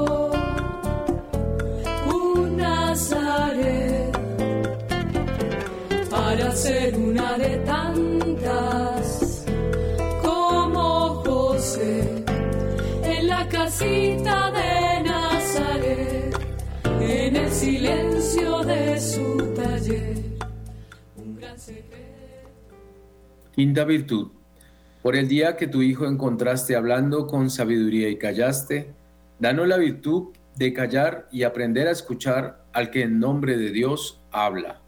Quinta 23.62 23.84
virtud. 23.84 24.32
Por 25.04 25.16
el 25.16 25.28
día 25.28 25.56
que 25.56 25.68
tu 25.68 25.82
Hijo 25.82 26.06
encontraste 26.06 26.76
hablando 26.76 27.28
con 27.28 27.50
sabiduría 27.50 28.10
y 28.10 28.18
callaste, 28.18 28.94
danos 29.40 29.68
la 29.68 29.78
virtud 29.78 30.30
de 30.56 30.74
callar 30.74 31.28
y 31.32 31.44
aprender 31.44 31.88
a 31.88 31.92
escuchar 31.92 32.66
al 32.74 32.90
que 32.90 33.04
en 33.04 33.20
nombre 33.20 33.58
de 33.58 33.72
Dios 33.72 34.22
habla. 34.32 34.82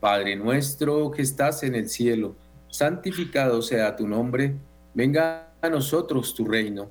Padre 0.00 0.36
nuestro 0.36 1.10
que 1.10 1.22
estás 1.22 1.62
en 1.62 1.74
el 1.74 1.88
cielo, 1.88 2.34
santificado 2.68 3.62
sea 3.62 3.94
tu 3.94 4.08
nombre, 4.08 4.56
venga 4.94 5.54
a 5.60 5.68
nosotros 5.68 6.34
tu 6.34 6.44
reino, 6.44 6.90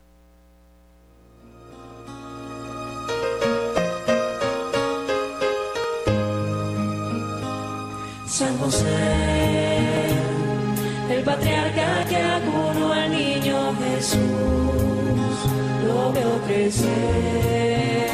San 8.31 8.57
José, 8.59 8.87
el 11.09 11.21
patriarca 11.21 12.05
que 12.07 12.15
acunó 12.15 12.93
al 12.93 13.11
niño 13.11 13.75
Jesús, 13.75 14.19
lo 15.85 16.13
veo 16.13 16.41
crecer, 16.47 18.09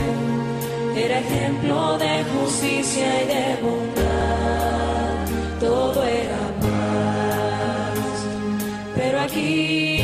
era 0.95 1.19
ejemplo 1.19 1.99
de 1.99 2.23
justicia 2.33 3.23
y 3.23 3.27
de 3.27 3.61
bondad, 3.61 5.27
todo 5.59 6.03
era 6.03 6.47
paz, 6.61 7.99
pero 8.95 9.19
aquí 9.19 10.01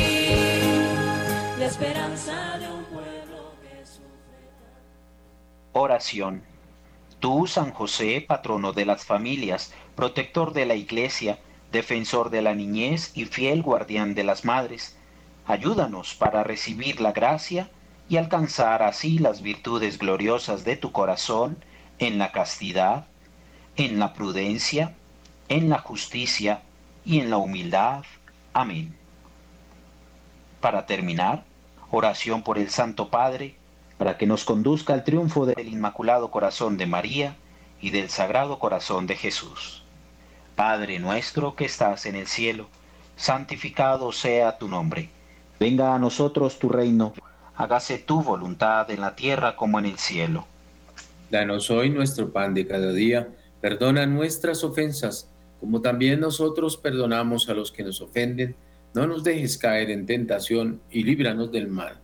la 1.58 1.66
esperanza 1.66 2.56
de 2.60 2.68
un 2.68 2.84
pueblo 2.84 3.56
que 3.62 3.84
sufre. 3.84 4.48
Oración. 5.72 6.53
Tú, 7.24 7.46
San 7.46 7.70
José, 7.72 8.20
patrono 8.20 8.74
de 8.74 8.84
las 8.84 9.06
familias, 9.06 9.72
protector 9.96 10.52
de 10.52 10.66
la 10.66 10.74
iglesia, 10.74 11.38
defensor 11.72 12.28
de 12.28 12.42
la 12.42 12.54
niñez 12.54 13.12
y 13.14 13.24
fiel 13.24 13.62
guardián 13.62 14.14
de 14.14 14.24
las 14.24 14.44
madres, 14.44 14.98
ayúdanos 15.46 16.14
para 16.14 16.44
recibir 16.44 17.00
la 17.00 17.12
gracia 17.12 17.70
y 18.10 18.18
alcanzar 18.18 18.82
así 18.82 19.18
las 19.18 19.40
virtudes 19.40 19.96
gloriosas 19.96 20.66
de 20.66 20.76
tu 20.76 20.92
corazón 20.92 21.56
en 21.98 22.18
la 22.18 22.30
castidad, 22.30 23.06
en 23.76 23.98
la 23.98 24.12
prudencia, 24.12 24.94
en 25.48 25.70
la 25.70 25.78
justicia 25.78 26.60
y 27.06 27.20
en 27.20 27.30
la 27.30 27.38
humildad. 27.38 28.04
Amén. 28.52 28.94
Para 30.60 30.84
terminar, 30.84 31.44
oración 31.90 32.42
por 32.42 32.58
el 32.58 32.68
Santo 32.68 33.08
Padre, 33.08 33.56
para 34.04 34.18
que 34.18 34.26
nos 34.26 34.44
conduzca 34.44 34.92
al 34.92 35.02
triunfo 35.02 35.46
del 35.46 35.66
Inmaculado 35.66 36.30
Corazón 36.30 36.76
de 36.76 36.84
María 36.84 37.36
y 37.80 37.88
del 37.88 38.10
Sagrado 38.10 38.58
Corazón 38.58 39.06
de 39.06 39.16
Jesús. 39.16 39.82
Padre 40.56 40.98
nuestro 40.98 41.56
que 41.56 41.64
estás 41.64 42.04
en 42.04 42.14
el 42.14 42.26
cielo, 42.26 42.68
santificado 43.16 44.12
sea 44.12 44.58
tu 44.58 44.68
nombre. 44.68 45.08
Venga 45.58 45.94
a 45.94 45.98
nosotros 45.98 46.58
tu 46.58 46.68
reino, 46.68 47.14
hágase 47.56 47.96
tu 47.96 48.22
voluntad 48.22 48.90
en 48.90 49.00
la 49.00 49.16
tierra 49.16 49.56
como 49.56 49.78
en 49.78 49.86
el 49.86 49.98
cielo. 49.98 50.46
Danos 51.30 51.70
hoy 51.70 51.88
nuestro 51.88 52.30
pan 52.30 52.52
de 52.52 52.66
cada 52.66 52.92
día, 52.92 53.30
perdona 53.62 54.04
nuestras 54.04 54.64
ofensas, 54.64 55.30
como 55.60 55.80
también 55.80 56.20
nosotros 56.20 56.76
perdonamos 56.76 57.48
a 57.48 57.54
los 57.54 57.72
que 57.72 57.82
nos 57.82 58.02
ofenden. 58.02 58.54
No 58.92 59.06
nos 59.06 59.24
dejes 59.24 59.56
caer 59.56 59.90
en 59.90 60.04
tentación 60.04 60.82
y 60.90 61.04
líbranos 61.04 61.50
del 61.50 61.68
mal. 61.68 62.03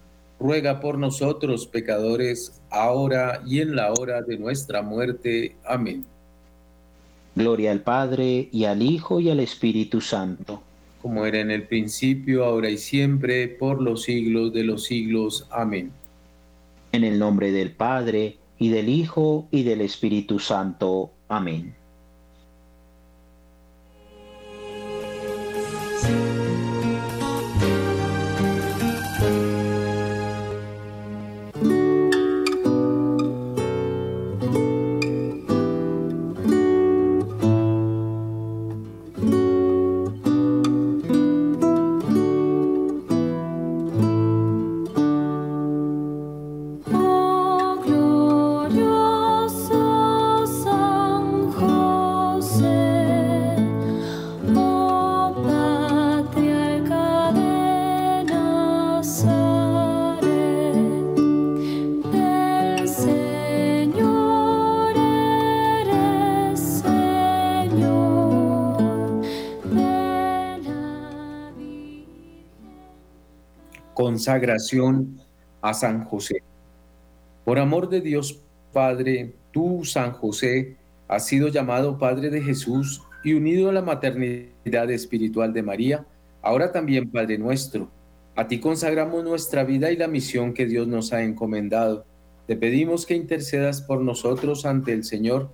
ruega 0.41 0.79
por 0.79 0.97
nosotros 0.97 1.67
pecadores, 1.67 2.59
ahora 2.71 3.41
y 3.45 3.59
en 3.59 3.75
la 3.75 3.91
hora 3.93 4.21
de 4.21 4.37
nuestra 4.37 4.81
muerte. 4.81 5.55
Amén. 5.63 6.05
Gloria 7.35 7.71
al 7.71 7.81
Padre, 7.81 8.49
y 8.51 8.65
al 8.65 8.81
Hijo, 8.81 9.19
y 9.19 9.29
al 9.29 9.39
Espíritu 9.39 10.01
Santo. 10.01 10.61
Como 11.01 11.25
era 11.25 11.39
en 11.39 11.51
el 11.51 11.63
principio, 11.63 12.43
ahora 12.43 12.69
y 12.69 12.77
siempre, 12.77 13.47
por 13.47 13.81
los 13.81 14.03
siglos 14.03 14.51
de 14.53 14.63
los 14.63 14.83
siglos. 14.83 15.47
Amén. 15.51 15.91
En 16.91 17.03
el 17.03 17.19
nombre 17.19 17.51
del 17.51 17.71
Padre, 17.71 18.37
y 18.57 18.69
del 18.69 18.89
Hijo, 18.89 19.47
y 19.51 19.63
del 19.63 19.81
Espíritu 19.81 20.39
Santo. 20.39 21.11
Amén. 21.29 21.80
Consagración 74.21 75.19
a 75.63 75.73
San 75.73 76.03
José. 76.03 76.43
Por 77.43 77.57
amor 77.57 77.89
de 77.89 78.01
Dios 78.01 78.39
Padre, 78.71 79.33
tú, 79.51 79.83
San 79.83 80.11
José, 80.11 80.77
has 81.07 81.25
sido 81.25 81.47
llamado 81.47 81.97
Padre 81.97 82.29
de 82.29 82.39
Jesús 82.39 83.01
y 83.23 83.33
unido 83.33 83.71
a 83.71 83.73
la 83.73 83.81
maternidad 83.81 84.91
espiritual 84.91 85.53
de 85.53 85.63
María, 85.63 86.05
ahora 86.43 86.71
también 86.71 87.09
Padre 87.09 87.39
nuestro. 87.39 87.89
A 88.35 88.47
ti 88.47 88.59
consagramos 88.59 89.23
nuestra 89.23 89.63
vida 89.63 89.91
y 89.91 89.97
la 89.97 90.07
misión 90.07 90.53
que 90.53 90.67
Dios 90.67 90.87
nos 90.87 91.13
ha 91.13 91.23
encomendado. 91.23 92.05
Te 92.45 92.55
pedimos 92.55 93.07
que 93.07 93.15
intercedas 93.15 93.81
por 93.81 94.01
nosotros 94.01 94.67
ante 94.67 94.93
el 94.93 95.03
Señor, 95.03 95.49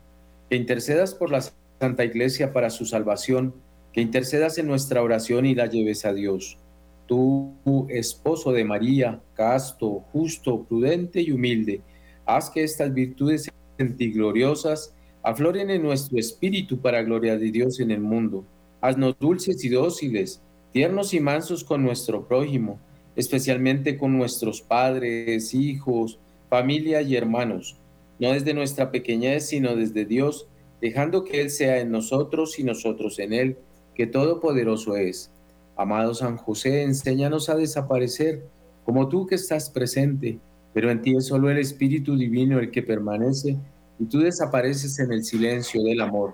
que 0.49 0.57
intercedas 0.57 1.15
por 1.15 1.31
la 1.31 1.39
Santa 1.79 2.03
Iglesia 2.03 2.51
para 2.51 2.69
su 2.69 2.85
salvación, 2.85 3.53
que 3.93 4.01
intercedas 4.01 4.57
en 4.57 4.67
nuestra 4.67 5.01
oración 5.01 5.45
y 5.45 5.55
la 5.55 5.67
lleves 5.67 6.03
a 6.03 6.11
Dios. 6.11 6.57
Tú, 7.07 7.55
esposo 7.89 8.51
de 8.51 8.65
María, 8.65 9.21
casto, 9.33 10.03
justo, 10.11 10.63
prudente 10.63 11.21
y 11.21 11.31
humilde, 11.31 11.81
haz 12.25 12.49
que 12.49 12.63
estas 12.63 12.93
virtudes 12.93 13.49
en 13.77 13.95
ti 13.95 14.11
gloriosas 14.11 14.93
afloren 15.23 15.69
en 15.69 15.83
nuestro 15.83 16.19
espíritu 16.19 16.79
para 16.79 17.03
gloria 17.03 17.37
de 17.37 17.51
Dios 17.51 17.79
en 17.79 17.91
el 17.91 18.01
mundo. 18.01 18.45
Haznos 18.81 19.17
dulces 19.19 19.63
y 19.63 19.69
dóciles, 19.69 20.41
tiernos 20.73 21.13
y 21.13 21.19
mansos 21.19 21.63
con 21.63 21.81
nuestro 21.83 22.27
prójimo, 22.27 22.79
especialmente 23.15 23.97
con 23.97 24.17
nuestros 24.17 24.61
padres, 24.61 25.53
hijos, 25.53 26.19
familia 26.49 27.01
y 27.01 27.15
hermanos, 27.15 27.77
no 28.19 28.31
desde 28.31 28.53
nuestra 28.53 28.91
pequeñez, 28.91 29.47
sino 29.47 29.75
desde 29.75 30.05
Dios, 30.05 30.47
dejando 30.81 31.23
que 31.23 31.41
Él 31.41 31.49
sea 31.49 31.79
en 31.79 31.91
nosotros 31.91 32.59
y 32.59 32.63
nosotros 32.63 33.19
en 33.19 33.33
Él, 33.33 33.57
que 33.95 34.07
todopoderoso 34.07 34.95
es. 34.95 35.31
Amado 35.77 36.15
San 36.15 36.37
José, 36.37 36.81
enséñanos 36.81 37.49
a 37.49 37.55
desaparecer, 37.55 38.43
como 38.83 39.07
tú 39.07 39.27
que 39.27 39.35
estás 39.35 39.69
presente, 39.69 40.39
pero 40.73 40.89
en 40.89 41.03
ti 41.03 41.15
es 41.15 41.27
solo 41.27 41.51
el 41.51 41.59
Espíritu 41.59 42.17
Divino 42.17 42.59
el 42.59 42.71
que 42.71 42.81
permanece, 42.81 43.57
y 43.99 44.05
tú 44.05 44.19
desapareces 44.19 44.97
en 44.99 45.11
el 45.11 45.23
silencio 45.23 45.83
del 45.83 46.01
amor. 46.01 46.33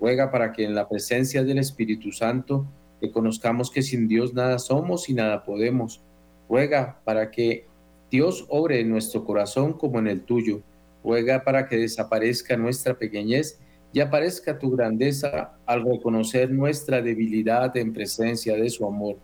Ruega 0.00 0.32
para 0.32 0.52
que 0.52 0.64
en 0.64 0.74
la 0.74 0.88
presencia 0.88 1.44
del 1.44 1.58
Espíritu 1.58 2.10
Santo 2.10 2.66
reconozcamos 3.00 3.70
que 3.70 3.82
sin 3.82 4.08
Dios 4.08 4.34
nada 4.34 4.58
somos 4.58 5.08
y 5.08 5.14
nada 5.14 5.44
podemos. 5.44 6.00
Ruega 6.48 7.00
para 7.04 7.30
que 7.30 7.66
Dios 8.10 8.44
obre 8.48 8.80
en 8.80 8.90
nuestro 8.90 9.24
corazón 9.24 9.72
como 9.72 10.00
en 10.00 10.08
el 10.08 10.22
tuyo. 10.22 10.62
Ruega 11.04 11.44
para 11.44 11.68
que 11.68 11.76
desaparezca 11.76 12.56
nuestra 12.56 12.94
pequeñez 12.94 13.60
y 13.92 14.00
aparezca 14.00 14.58
tu 14.58 14.70
grandeza 14.70 15.52
al 15.66 15.84
reconocer 15.84 16.50
nuestra 16.50 17.02
debilidad 17.02 17.76
en 17.76 17.92
presencia 17.92 18.56
de 18.56 18.70
su 18.70 18.86
amor. 18.86 19.16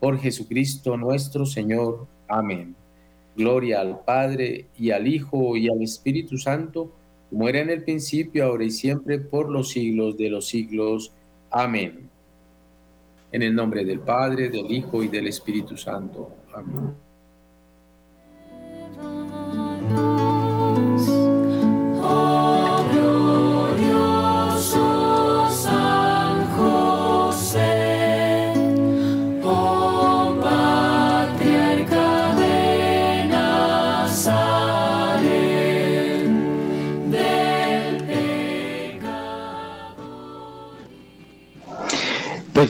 Por 0.00 0.18
Jesucristo 0.18 0.96
nuestro 0.96 1.46
Señor. 1.46 2.06
Amén. 2.26 2.74
Gloria 3.36 3.80
al 3.80 4.00
Padre 4.00 4.66
y 4.76 4.90
al 4.90 5.06
Hijo 5.06 5.56
y 5.56 5.68
al 5.68 5.82
Espíritu 5.82 6.36
Santo, 6.38 6.90
como 7.30 7.48
era 7.48 7.60
en 7.60 7.70
el 7.70 7.84
principio, 7.84 8.46
ahora 8.46 8.64
y 8.64 8.70
siempre, 8.70 9.18
por 9.18 9.50
los 9.50 9.70
siglos 9.70 10.16
de 10.16 10.30
los 10.30 10.48
siglos. 10.48 11.12
Amén. 11.50 12.08
En 13.30 13.42
el 13.42 13.54
nombre 13.54 13.84
del 13.84 14.00
Padre, 14.00 14.48
del 14.48 14.70
Hijo 14.70 15.02
y 15.02 15.08
del 15.08 15.28
Espíritu 15.28 15.76
Santo. 15.76 16.30
Amén. 16.52 17.07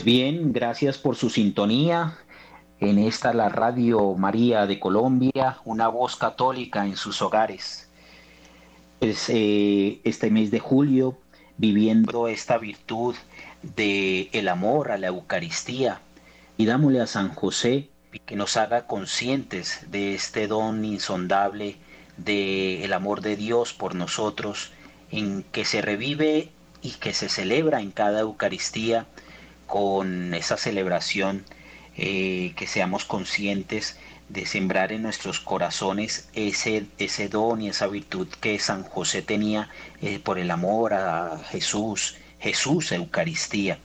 Bien, 0.09 0.53
gracias 0.53 0.97
por 0.97 1.15
su 1.15 1.29
sintonía. 1.29 2.17
En 2.79 2.97
esta 2.97 3.31
la 3.31 3.47
Radio 3.47 4.15
María 4.15 4.65
de 4.65 4.79
Colombia, 4.79 5.59
una 5.65 5.87
voz 5.87 6.15
católica 6.15 6.83
en 6.83 6.97
sus 6.97 7.21
hogares. 7.21 7.91
Eh, 9.01 10.01
este 10.03 10.31
mes 10.31 10.49
de 10.49 10.57
julio, 10.57 11.19
viviendo 11.57 12.27
esta 12.27 12.57
virtud 12.57 13.13
de 13.61 14.29
el 14.31 14.47
amor 14.47 14.91
a 14.91 14.97
la 14.97 15.09
Eucaristía, 15.09 16.01
y 16.57 16.65
dámosle 16.65 17.01
a 17.01 17.05
San 17.05 17.29
José 17.29 17.89
que 18.25 18.35
nos 18.35 18.57
haga 18.57 18.87
conscientes 18.87 19.85
de 19.91 20.15
este 20.15 20.47
don 20.47 20.85
insondable 20.85 21.75
de 22.17 22.83
el 22.83 22.93
amor 22.93 23.21
de 23.21 23.35
Dios 23.35 23.73
por 23.73 23.93
nosotros, 23.93 24.71
en 25.11 25.43
que 25.51 25.65
se 25.65 25.83
revive 25.83 26.49
y 26.81 26.93
que 26.93 27.13
se 27.13 27.29
celebra 27.29 27.79
en 27.79 27.91
cada 27.91 28.21
Eucaristía 28.21 29.05
con 29.69 30.33
esa 30.33 30.57
celebración, 30.57 31.45
eh, 31.95 32.53
que 32.57 32.67
seamos 32.67 33.05
conscientes 33.05 33.97
de 34.27 34.45
sembrar 34.45 34.91
en 34.91 35.03
nuestros 35.03 35.39
corazones 35.39 36.27
ese, 36.33 36.87
ese 36.97 37.29
don 37.29 37.61
y 37.61 37.69
esa 37.69 37.87
virtud 37.87 38.27
que 38.41 38.57
San 38.59 38.83
José 38.83 39.21
tenía 39.21 39.69
eh, 40.01 40.19
por 40.19 40.39
el 40.39 40.49
amor 40.51 40.93
a 40.93 41.39
Jesús, 41.51 42.17
Jesús 42.39 42.91
Eucaristía. 42.91 43.79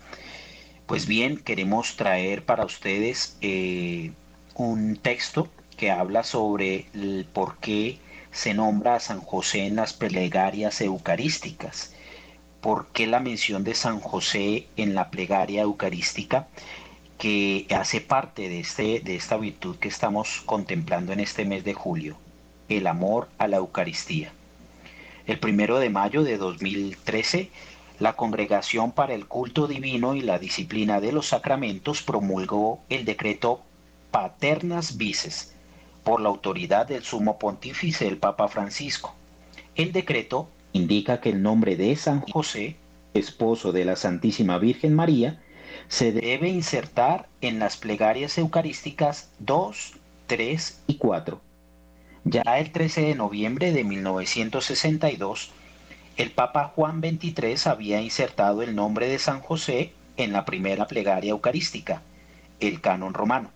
Pues 0.86 1.06
bien, 1.06 1.36
queremos 1.36 1.96
traer 1.96 2.44
para 2.44 2.64
ustedes 2.64 3.36
eh, 3.42 4.12
un 4.54 4.96
texto 4.96 5.48
que 5.76 5.90
habla 5.90 6.24
sobre 6.24 6.86
el 6.94 7.26
por 7.30 7.58
qué 7.58 7.98
se 8.32 8.54
nombra 8.54 8.96
a 8.96 9.00
San 9.00 9.20
José 9.20 9.66
en 9.66 9.76
las 9.76 9.92
plegarias 9.92 10.80
eucarísticas 10.80 11.93
por 12.64 12.86
qué 12.86 13.06
la 13.06 13.20
mención 13.20 13.62
de 13.62 13.74
San 13.74 14.00
José 14.00 14.68
en 14.78 14.94
la 14.94 15.10
plegaria 15.10 15.60
eucarística 15.60 16.48
que 17.18 17.66
hace 17.68 18.00
parte 18.00 18.48
de, 18.48 18.60
este, 18.60 19.00
de 19.00 19.16
esta 19.16 19.36
virtud 19.36 19.76
que 19.76 19.88
estamos 19.88 20.40
contemplando 20.46 21.12
en 21.12 21.20
este 21.20 21.44
mes 21.44 21.62
de 21.62 21.74
julio, 21.74 22.16
el 22.70 22.86
amor 22.86 23.28
a 23.36 23.48
la 23.48 23.58
Eucaristía. 23.58 24.32
El 25.26 25.38
primero 25.40 25.78
de 25.78 25.90
mayo 25.90 26.22
de 26.22 26.38
2013, 26.38 27.50
la 27.98 28.14
Congregación 28.14 28.92
para 28.92 29.12
el 29.12 29.26
Culto 29.26 29.66
Divino 29.66 30.14
y 30.14 30.22
la 30.22 30.38
Disciplina 30.38 31.02
de 31.02 31.12
los 31.12 31.26
Sacramentos 31.26 32.00
promulgó 32.00 32.80
el 32.88 33.04
decreto 33.04 33.60
Paternas 34.10 34.96
Vices 34.96 35.54
por 36.02 36.18
la 36.18 36.30
autoridad 36.30 36.86
del 36.86 37.04
Sumo 37.04 37.38
Pontífice, 37.38 38.08
el 38.08 38.16
Papa 38.16 38.48
Francisco. 38.48 39.14
El 39.74 39.92
decreto 39.92 40.48
indica 40.74 41.20
que 41.20 41.30
el 41.30 41.40
nombre 41.40 41.76
de 41.76 41.96
San 41.96 42.20
José, 42.20 42.76
esposo 43.14 43.72
de 43.72 43.84
la 43.84 43.96
Santísima 43.96 44.58
Virgen 44.58 44.92
María, 44.94 45.40
se 45.88 46.12
debe 46.12 46.48
insertar 46.48 47.28
en 47.40 47.60
las 47.60 47.76
plegarias 47.76 48.36
eucarísticas 48.38 49.30
2, 49.38 49.94
3 50.26 50.82
y 50.88 50.96
4. 50.96 51.40
Ya 52.24 52.42
el 52.58 52.72
13 52.72 53.02
de 53.02 53.14
noviembre 53.14 53.72
de 53.72 53.84
1962, 53.84 55.52
el 56.16 56.32
Papa 56.32 56.72
Juan 56.74 57.00
XXIII 57.00 57.70
había 57.70 58.00
insertado 58.00 58.62
el 58.62 58.74
nombre 58.74 59.08
de 59.08 59.20
San 59.20 59.40
José 59.40 59.92
en 60.16 60.32
la 60.32 60.44
primera 60.44 60.88
plegaria 60.88 61.30
eucarística, 61.30 62.02
el 62.58 62.80
canon 62.80 63.14
romano. 63.14 63.50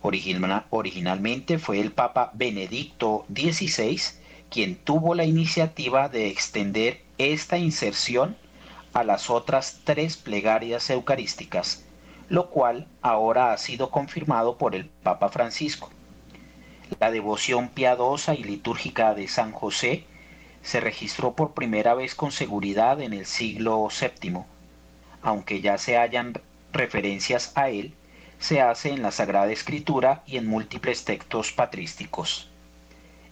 originalmente 0.00 1.58
fue 1.60 1.80
el 1.80 1.92
Papa 1.92 2.32
Benedicto 2.34 3.26
XVI 3.32 4.21
quien 4.52 4.76
tuvo 4.76 5.14
la 5.14 5.24
iniciativa 5.24 6.10
de 6.10 6.28
extender 6.28 7.00
esta 7.16 7.56
inserción 7.56 8.36
a 8.92 9.02
las 9.02 9.30
otras 9.30 9.80
tres 9.84 10.18
plegarias 10.18 10.90
eucarísticas, 10.90 11.86
lo 12.28 12.50
cual 12.50 12.86
ahora 13.00 13.54
ha 13.54 13.56
sido 13.56 13.90
confirmado 13.90 14.58
por 14.58 14.74
el 14.74 14.84
Papa 14.84 15.30
Francisco. 15.30 15.88
La 17.00 17.10
devoción 17.10 17.70
piadosa 17.70 18.34
y 18.34 18.44
litúrgica 18.44 19.14
de 19.14 19.26
San 19.26 19.52
José 19.52 20.04
se 20.60 20.80
registró 20.80 21.34
por 21.34 21.54
primera 21.54 21.94
vez 21.94 22.14
con 22.14 22.30
seguridad 22.30 23.00
en 23.00 23.14
el 23.14 23.24
siglo 23.24 23.88
VII, 23.88 24.42
aunque 25.22 25.62
ya 25.62 25.78
se 25.78 25.96
hallan 25.96 26.34
referencias 26.74 27.52
a 27.54 27.70
él, 27.70 27.94
se 28.38 28.60
hace 28.60 28.90
en 28.90 29.00
la 29.00 29.12
Sagrada 29.12 29.50
Escritura 29.50 30.22
y 30.26 30.36
en 30.36 30.46
múltiples 30.46 31.06
textos 31.06 31.52
patrísticos. 31.52 32.51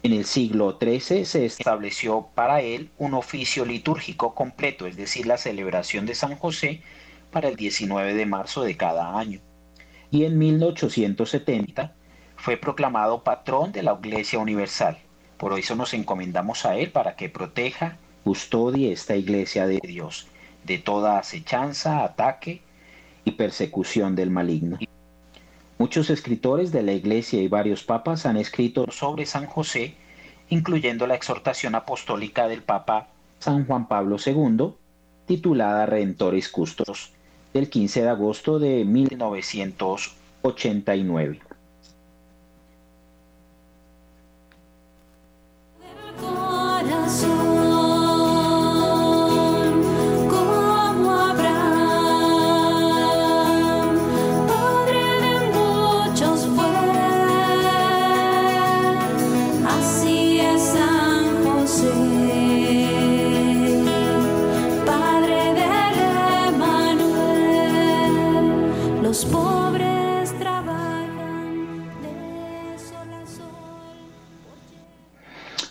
En 0.03 0.13
el 0.13 0.25
siglo 0.25 0.79
XIII 0.81 1.25
se 1.25 1.45
estableció 1.45 2.29
para 2.35 2.63
él 2.63 2.91
un 2.99 3.15
oficio 3.15 3.65
litúrgico 3.65 4.35
completo, 4.35 4.87
es 4.87 4.97
decir, 4.97 5.27
la 5.27 5.37
celebración 5.37 6.07
de 6.07 6.15
San 6.15 6.37
José 6.37 6.81
para 7.31 7.49
el 7.49 7.57
19 7.57 8.15
de 8.15 8.27
marzo 8.27 8.63
de 8.63 8.77
cada 8.77 9.19
año. 9.19 9.41
Y 10.11 10.25
en 10.25 10.39
1870 10.39 11.95
fue 12.37 12.57
proclamado 12.57 13.23
patrón 13.23 13.73
de 13.73 13.83
la 13.83 13.99
Iglesia 14.03 14.39
Universal. 14.39 14.99
Por 15.37 15.59
eso 15.59 15.77
nos 15.77 15.93
encomendamos 15.93 16.65
a 16.65 16.77
él 16.77 16.91
para 16.91 17.15
que 17.15 17.29
proteja, 17.29 17.99
custodie 18.25 18.93
esta 18.93 19.17
Iglesia 19.17 19.67
de 19.67 19.81
Dios 19.83 20.29
de 20.65 20.79
toda 20.79 21.19
acechanza, 21.19 22.05
ataque 22.05 22.63
y 23.25 23.33
persecución 23.33 24.15
del 24.15 24.31
maligno. 24.31 24.79
Muchos 25.81 26.11
escritores 26.11 26.71
de 26.73 26.83
la 26.83 26.93
Iglesia 26.93 27.41
y 27.41 27.49
varios 27.49 27.85
papas 27.85 28.27
han 28.27 28.37
escrito 28.37 28.85
sobre 28.91 29.25
San 29.25 29.47
José, 29.47 29.95
incluyendo 30.51 31.07
la 31.07 31.15
exhortación 31.15 31.75
apostólica 31.75 32.49
del 32.49 32.63
Papa 32.63 33.09
San 33.39 33.65
Juan 33.65 33.89
Pablo 33.89 34.19
II, 34.23 34.75
titulada 35.25 35.87
Redentores 35.87 36.51
Custos, 36.51 37.13
del 37.55 37.71
15 37.71 38.03
de 38.03 38.09
agosto 38.11 38.59
de 38.59 38.85
1989. 38.85 41.41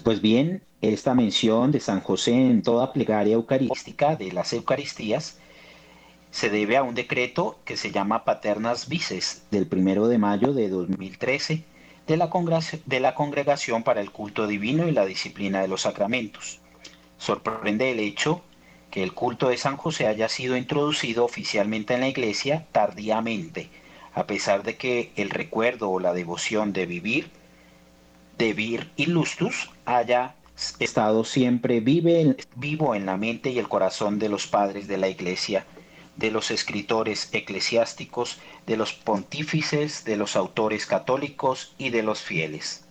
Pues 0.10 0.22
bien, 0.22 0.64
esta 0.82 1.14
mención 1.14 1.72
de 1.72 1.80
San 1.80 2.02
José 2.02 2.34
en 2.34 2.64
toda 2.64 2.94
plegaria 2.94 3.36
eucarística 3.36 4.16
de 4.16 4.32
las 4.32 4.54
Eucaristías 4.54 5.38
se 6.32 6.50
debe 6.50 6.78
a 6.78 6.82
un 6.82 6.96
decreto 6.96 7.60
que 7.64 7.78
se 7.78 7.92
llama 7.92 8.26
Paternas 8.26 8.90
Vices 8.90 9.44
del 9.52 9.68
primero 9.68 10.08
de 10.08 10.18
mayo 10.18 10.52
de 10.52 10.68
2013 10.68 11.64
de 12.08 12.18
la, 12.18 12.32
de 12.88 13.00
la 13.00 13.14
Congregación 13.14 13.84
para 13.84 14.02
el 14.02 14.10
Culto 14.10 14.48
Divino 14.48 14.88
y 14.88 14.94
la 14.94 15.06
Disciplina 15.06 15.62
de 15.62 15.68
los 15.68 15.82
Sacramentos. 15.82 16.60
Sorprende 17.20 17.92
el 17.92 18.00
hecho 18.00 18.42
que 18.90 19.04
el 19.04 19.14
culto 19.14 19.50
de 19.50 19.58
San 19.58 19.78
José 19.78 20.08
haya 20.08 20.28
sido 20.28 20.58
introducido 20.58 21.24
oficialmente 21.24 21.94
en 21.94 22.00
la 22.00 22.10
Iglesia 22.10 22.66
tardíamente, 22.72 23.70
a 24.16 24.26
pesar 24.26 24.64
de 24.64 24.76
que 24.76 25.12
el 25.18 25.30
recuerdo 25.30 25.92
o 25.92 26.00
la 26.00 26.14
devoción 26.14 26.74
de 26.74 26.88
vivir, 26.88 27.30
de 28.40 28.54
vir 28.54 28.90
illustus, 28.96 29.70
haya 29.84 30.34
estado 30.80 31.26
siempre 31.26 31.82
vive, 31.82 32.38
vivo 32.56 32.96
en 32.96 33.06
la 33.06 33.18
mente 33.18 33.50
y 33.50 33.60
el 33.60 33.68
corazón 33.68 34.18
de 34.18 34.30
los 34.30 34.48
padres 34.48 34.88
de 34.88 34.98
la 34.98 35.10
Iglesia, 35.10 35.66
de 36.16 36.32
los 36.32 36.50
escritores 36.50 37.28
eclesiásticos, 37.34 38.40
de 38.66 38.78
los 38.78 38.94
pontífices, 38.94 40.06
de 40.06 40.16
los 40.16 40.38
autores 40.38 40.86
católicos 40.86 41.76
y 41.78 41.90
de 41.90 42.02
los 42.02 42.22
fieles. 42.22 42.86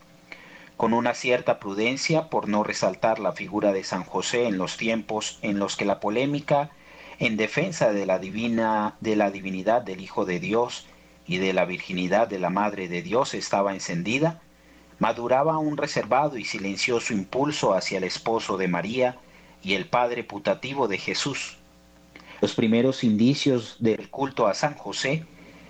Con 0.77 0.93
una 0.93 1.15
cierta 1.15 1.59
prudencia 1.59 2.29
por 2.29 2.47
no 2.47 2.63
resaltar 2.63 3.19
la 3.19 3.33
figura 3.33 3.73
de 3.73 3.85
San 3.85 4.05
José 4.05 4.47
en 4.49 4.59
los 4.59 4.77
tiempos 4.77 5.39
en 5.41 5.59
los 5.59 5.77
que 5.77 5.87
la 5.87 5.99
polémica 5.99 6.71
en 7.19 7.39
defensa 7.39 7.95
de 7.95 8.05
la 8.05 8.19
divina 8.19 8.97
de 9.01 9.17
la 9.17 9.31
divinidad 9.31 9.81
del 9.81 10.03
Hijo 10.03 10.27
de 10.27 10.41
Dios 10.41 10.87
y 11.27 11.39
de 11.39 11.55
la 11.55 11.65
virginidad 11.65 12.29
de 12.29 12.39
la 12.39 12.51
Madre 12.51 12.87
de 12.89 13.01
Dios 13.01 13.33
estaba 13.33 13.73
encendida, 13.73 14.43
maduraba 14.99 15.59
un 15.59 15.77
reservado 15.77 16.39
y 16.39 16.45
silencioso 16.45 17.13
impulso 17.13 17.75
hacia 17.75 17.99
el 17.99 18.05
esposo 18.05 18.57
de 18.57 18.69
María 18.69 19.17
y 19.63 19.75
el 19.75 19.87
padre 19.87 20.25
putativo 20.25 20.89
de 20.89 20.99
Jesús. 20.99 21.57
Los 22.41 22.55
primeros 22.55 23.05
indicios 23.05 23.77
del 23.81 24.11
culto 24.11 24.47
a 24.47 24.55
San 24.55 24.75
José 24.75 25.25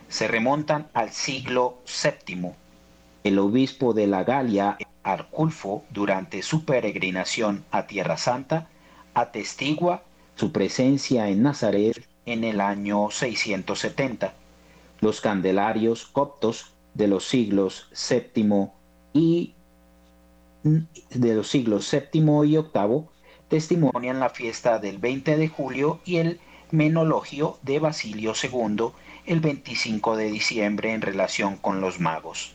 se 0.09 0.29
remontan 0.29 0.89
al 0.95 1.11
siglo 1.11 1.79
VII. 2.03 2.53
El 3.25 3.39
obispo 3.39 3.95
de 3.95 4.07
la 4.07 4.25
Galia, 4.25 4.79
Arculfo, 5.03 5.85
durante 5.91 6.43
su 6.43 6.65
peregrinación 6.65 7.65
a 7.71 7.87
Tierra 7.87 8.17
Santa, 8.17 8.69
atestigua 9.15 10.03
su 10.35 10.53
presencia 10.53 11.29
en 11.29 11.43
Nazaret 11.43 12.07
en 12.27 12.45
el 12.45 12.61
año 12.61 13.11
670 13.11 14.35
los 15.01 15.21
candelarios 15.21 16.07
coptos 16.07 16.73
de 16.95 17.07
los 17.07 17.25
siglos 17.25 17.89
séptimo 17.93 18.75
y 19.19 19.55
de 20.63 21.35
los 21.35 21.49
siglos 21.49 21.87
séptimo 21.87 22.45
y 22.45 22.57
octavo 22.57 23.11
testimonian 23.49 24.21
la 24.21 24.31
fiesta 24.31 24.79
del 24.79 24.99
20 24.99 25.37
de 25.37 25.49
julio 25.49 26.01
y 26.05 26.19
el 26.19 26.41
menologio 26.71 27.59
de 27.63 27.79
Basilio 27.79 28.33
II 28.41 28.91
el 29.27 29.41
25 29.41 30.17
de 30.17 30.31
diciembre 30.31 30.93
en 30.93 31.03
relación 31.03 31.57
con 31.57 31.81
los 31.81 32.01
magos. 32.01 32.55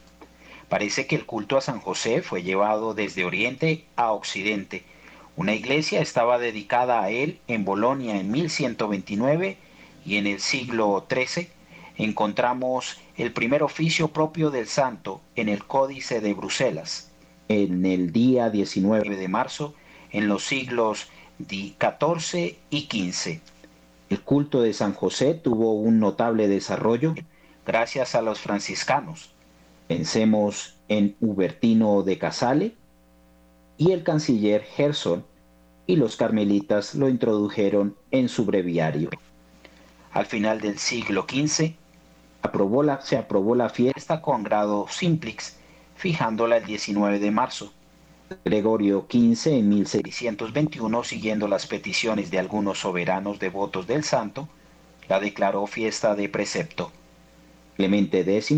Parece 0.70 1.06
que 1.06 1.16
el 1.16 1.26
culto 1.26 1.58
a 1.58 1.62
San 1.62 1.80
José 1.80 2.22
fue 2.22 2.44
llevado 2.44 2.94
desde 2.94 3.26
Oriente 3.26 3.86
a 3.96 4.12
Occidente. 4.12 4.84
Una 5.36 5.54
iglesia 5.54 6.02
estaba 6.02 6.40
dedicada 6.40 7.02
a 7.02 7.10
él 7.10 7.40
en 7.48 7.66
Bolonia 7.66 8.20
en 8.20 8.32
1129 8.32 9.58
y 10.06 10.18
en 10.18 10.28
el 10.28 10.40
siglo 10.40 11.06
XIII 11.10 11.50
encontramos 11.98 12.98
el 13.18 13.34
primer 13.34 13.64
oficio 13.64 14.10
propio 14.10 14.50
del 14.50 14.68
santo 14.68 15.22
en 15.36 15.50
el 15.50 15.66
Códice 15.66 16.22
de 16.22 16.34
Bruselas, 16.34 17.12
en 17.50 17.86
el 17.86 18.12
día 18.12 18.50
19 18.50 19.16
de 19.16 19.28
marzo, 19.28 19.76
en 20.12 20.28
los 20.28 20.44
siglos 20.44 21.10
XIV 21.40 22.58
y 22.70 22.82
XV. 22.82 23.42
El 24.10 24.22
culto 24.22 24.62
de 24.62 24.74
San 24.74 24.94
José 24.94 25.34
tuvo 25.34 25.74
un 25.74 26.00
notable 26.00 26.48
desarrollo 26.48 27.16
gracias 27.66 28.16
a 28.16 28.22
los 28.22 28.40
franciscanos. 28.40 29.32
Pensemos 29.88 30.76
en 30.88 31.16
Hubertino 31.20 32.04
de 32.04 32.18
Casale 32.18 32.76
y 33.78 33.92
el 33.92 34.04
canciller 34.04 34.64
Gerson, 34.64 35.26
y 35.86 35.98
los 35.98 36.16
carmelitas 36.16 36.96
lo 36.96 37.10
introdujeron 37.10 37.98
en 38.12 38.30
su 38.30 38.46
breviario. 38.46 39.10
Al 40.12 40.26
final 40.26 40.62
del 40.62 40.78
siglo 40.78 41.26
XV, 41.28 41.76
se 43.02 43.18
aprobó 43.18 43.56
la 43.56 43.70
fiesta 43.70 44.22
con 44.22 44.44
grado 44.44 44.86
simplix, 44.90 45.58
fijándola 45.96 46.58
el 46.58 46.66
19 46.66 47.20
de 47.20 47.32
marzo. 47.32 47.74
Gregorio 48.44 49.06
XV 49.10 49.48
en 49.48 49.70
1621, 49.70 51.04
siguiendo 51.04 51.48
las 51.48 51.68
peticiones 51.68 52.32
de 52.32 52.40
algunos 52.40 52.80
soberanos 52.80 53.40
devotos 53.40 53.88
del 53.88 54.04
santo, 54.04 54.50
la 55.08 55.20
declaró 55.20 55.68
fiesta 55.68 56.16
de 56.16 56.30
precepto. 56.30 56.92
Clemente 57.76 58.20
X 58.22 58.52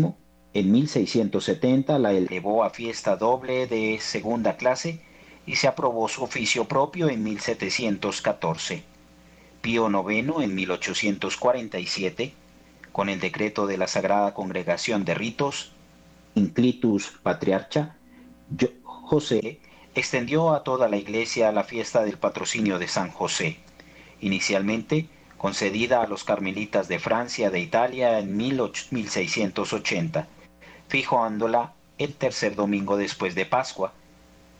en 0.54 0.72
1670 0.72 1.98
la 1.98 2.12
elevó 2.12 2.64
a 2.64 2.70
fiesta 2.70 3.16
doble 3.16 3.66
de 3.66 3.98
segunda 4.00 4.56
clase 4.56 5.00
y 5.46 5.56
se 5.56 5.68
aprobó 5.68 6.08
su 6.08 6.22
oficio 6.24 6.64
propio 6.66 7.08
en 7.08 7.22
1714. 7.22 8.82
Pío 9.60 9.88
IX 9.88 10.42
en 10.42 10.54
1847 10.54 12.34
con 12.96 13.10
el 13.10 13.20
decreto 13.20 13.66
de 13.66 13.76
la 13.76 13.88
Sagrada 13.88 14.32
Congregación 14.32 15.04
de 15.04 15.12
Ritos, 15.12 15.70
Inclitus 16.34 17.12
Patriarcha, 17.22 17.94
José 18.84 19.60
extendió 19.94 20.54
a 20.54 20.64
toda 20.64 20.88
la 20.88 20.96
iglesia 20.96 21.52
la 21.52 21.64
fiesta 21.64 22.02
del 22.04 22.16
patrocinio 22.16 22.78
de 22.78 22.88
San 22.88 23.10
José, 23.10 23.58
inicialmente 24.22 25.10
concedida 25.36 26.00
a 26.00 26.06
los 26.06 26.24
carmelitas 26.24 26.88
de 26.88 26.98
Francia 26.98 27.50
de 27.50 27.60
Italia 27.60 28.18
en 28.18 28.34
1680, 28.34 30.26
fijándola 30.88 31.74
el 31.98 32.14
tercer 32.14 32.54
domingo 32.54 32.96
después 32.96 33.34
de 33.34 33.44
Pascua, 33.44 33.92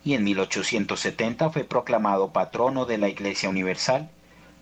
y 0.04 0.12
en 0.12 0.24
1870 0.24 1.48
fue 1.48 1.64
proclamado 1.64 2.34
patrono 2.34 2.84
de 2.84 2.98
la 2.98 3.08
Iglesia 3.08 3.48
Universal, 3.48 4.10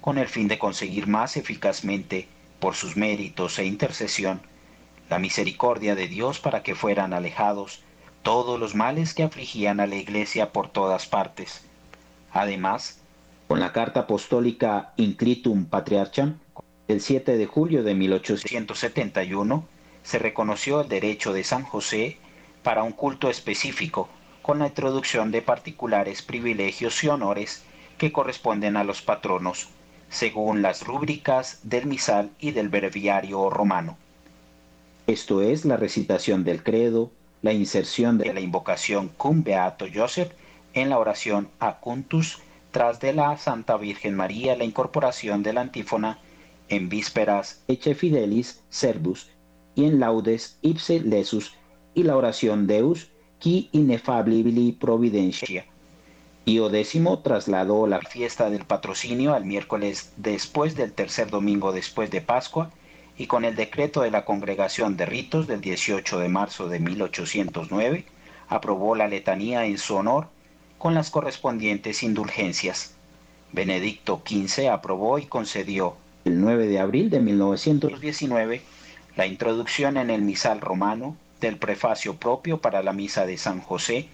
con 0.01 0.17
el 0.19 0.29
fin 0.29 0.47
de 0.47 0.61
conseguir 0.61 1.09
más 1.09 1.37
eficazmente 1.37 2.29
por 2.65 2.77
sus 2.77 2.97
méritos 2.97 3.59
e 3.59 3.67
intercesión, 3.67 4.41
la 5.11 5.19
misericordia 5.19 5.95
de 5.95 6.09
Dios 6.09 6.39
para 6.39 6.63
que 6.63 6.75
fueran 6.75 7.13
alejados 7.13 7.83
todos 8.23 8.59
los 8.59 8.75
males 8.75 9.13
que 9.13 9.23
afligían 9.23 9.81
a 9.81 9.87
la 9.87 9.97
iglesia 9.97 10.51
por 10.51 10.71
todas 10.71 11.05
partes. 11.05 11.67
Además, 12.33 13.03
con 13.49 13.61
la 13.61 13.73
carta 13.73 14.01
apostólica 14.01 14.95
Inclitum 14.97 15.67
Patriarcham, 15.67 16.39
el 16.89 17.03
7 17.03 17.37
de 17.37 17.45
julio 17.45 17.83
de 17.83 17.95
1871, 17.97 19.69
se 20.03 20.19
reconoció 20.19 20.81
el 20.81 20.89
derecho 20.89 21.35
de 21.35 21.45
San 21.45 21.65
José 21.65 22.17
para 22.63 22.83
un 22.83 22.93
culto 22.93 23.29
específico, 23.29 24.09
con 24.41 24.59
la 24.61 24.69
introducción 24.69 25.33
de 25.33 25.43
particulares 25.43 26.23
privilegios 26.23 27.05
y 27.05 27.09
honores 27.09 27.63
que 27.99 28.11
corresponden 28.11 28.79
a 28.79 28.85
los 28.85 29.03
patronos 29.03 29.69
según 30.15 30.63
las 30.63 30.87
rúbricas 30.87 31.59
del 31.65 31.87
misal 31.87 32.31
y 32.39 32.53
del 32.53 32.69
breviario 32.69 33.51
romano. 33.51 33.99
Esto 35.09 35.43
es 35.43 35.65
la 35.65 35.77
recitación 35.77 36.45
del 36.45 36.63
credo, 36.63 37.11
la 37.43 37.53
inserción 37.53 38.17
de 38.17 38.33
la 38.33 38.39
invocación 38.41 39.11
cum 39.17 39.43
beato 39.43 39.87
Joseph 39.93 40.31
en 40.73 40.91
la 40.91 41.01
oración 41.01 41.49
acuntus 41.59 42.39
tras 42.71 43.01
de 43.01 43.13
la 43.13 43.37
Santa 43.39 43.77
Virgen 43.77 44.15
María 44.15 44.57
la 44.57 44.65
incorporación 44.65 45.43
de 45.43 45.53
la 45.53 45.63
antífona 45.63 46.19
en 46.69 46.89
vísperas 46.89 47.65
Eche 47.67 47.97
Fidelis 47.97 48.63
Servus 48.71 49.31
y 49.75 49.85
en 49.85 49.99
laudes 49.99 50.59
ipse 50.63 51.01
lesus 51.01 51.57
y 51.93 52.05
la 52.05 52.17
oración 52.17 52.69
Deus 52.69 53.11
qui 53.41 53.69
ineffabili 53.73 54.71
providentia 54.73 55.67
Pío 56.45 56.69
X 56.69 57.01
trasladó 57.23 57.87
la 57.87 58.01
fiesta 58.01 58.51
del 58.51 58.67
patrocinio 58.67 59.33
al 59.33 59.47
miércoles 59.47 60.13
después 60.19 60.77
del 60.77 60.93
tercer 60.93 61.31
domingo 61.31 61.73
después 61.73 62.11
de 62.11 62.21
Pascua 62.21 62.71
y 63.17 63.29
con 63.29 63.47
el 63.47 63.57
decreto 63.57 64.03
de 64.03 64.11
la 64.11 64.27
Congregación 64.27 64.99
de 64.99 65.07
Ritos 65.07 65.47
del 65.47 65.63
18 65.63 66.19
de 66.19 66.29
marzo 66.29 66.69
de 66.69 66.81
1809 66.81 68.05
aprobó 68.51 68.95
la 68.95 69.09
letanía 69.09 69.65
en 69.65 69.79
su 69.79 69.95
honor 69.95 70.29
con 70.77 70.93
las 70.93 71.09
correspondientes 71.09 72.03
indulgencias. 72.03 72.95
Benedicto 73.53 74.21
XV 74.23 74.69
aprobó 74.69 75.19
y 75.19 75.25
concedió 75.25 75.97
el 76.27 76.43
9 76.43 76.67
de 76.67 76.79
abril 76.79 77.09
de 77.09 77.21
1919 77.21 78.61
la 79.17 79.27
introducción 79.27 79.97
en 79.97 80.11
el 80.11 80.21
misal 80.21 80.61
romano 80.61 81.17
del 81.41 81.57
prefacio 81.57 82.17
propio 82.17 82.59
para 82.59 82.83
la 82.83 82.93
misa 82.93 83.25
de 83.25 83.39
San 83.39 83.63
José 83.63 84.09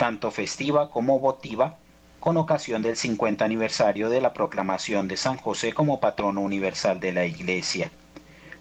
tanto 0.00 0.30
festiva 0.30 0.88
como 0.88 1.20
votiva, 1.20 1.76
con 2.20 2.38
ocasión 2.38 2.80
del 2.80 2.96
50 2.96 3.44
aniversario 3.44 4.08
de 4.08 4.22
la 4.22 4.32
proclamación 4.32 5.08
de 5.08 5.18
San 5.18 5.36
José 5.36 5.74
como 5.74 6.00
patrono 6.00 6.40
universal 6.40 7.00
de 7.00 7.12
la 7.12 7.26
Iglesia, 7.26 7.90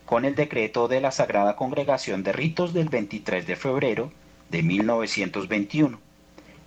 con 0.06 0.26
el 0.26 0.36
decreto 0.36 0.90
de 0.90 1.00
la 1.00 1.12
Sagrada 1.12 1.56
Congregación 1.56 2.24
de 2.24 2.34
Ritos 2.34 2.74
del 2.74 2.90
23 2.90 3.48
de 3.48 3.56
febrero 3.56 4.12
de 4.50 4.64
1921. 4.64 5.98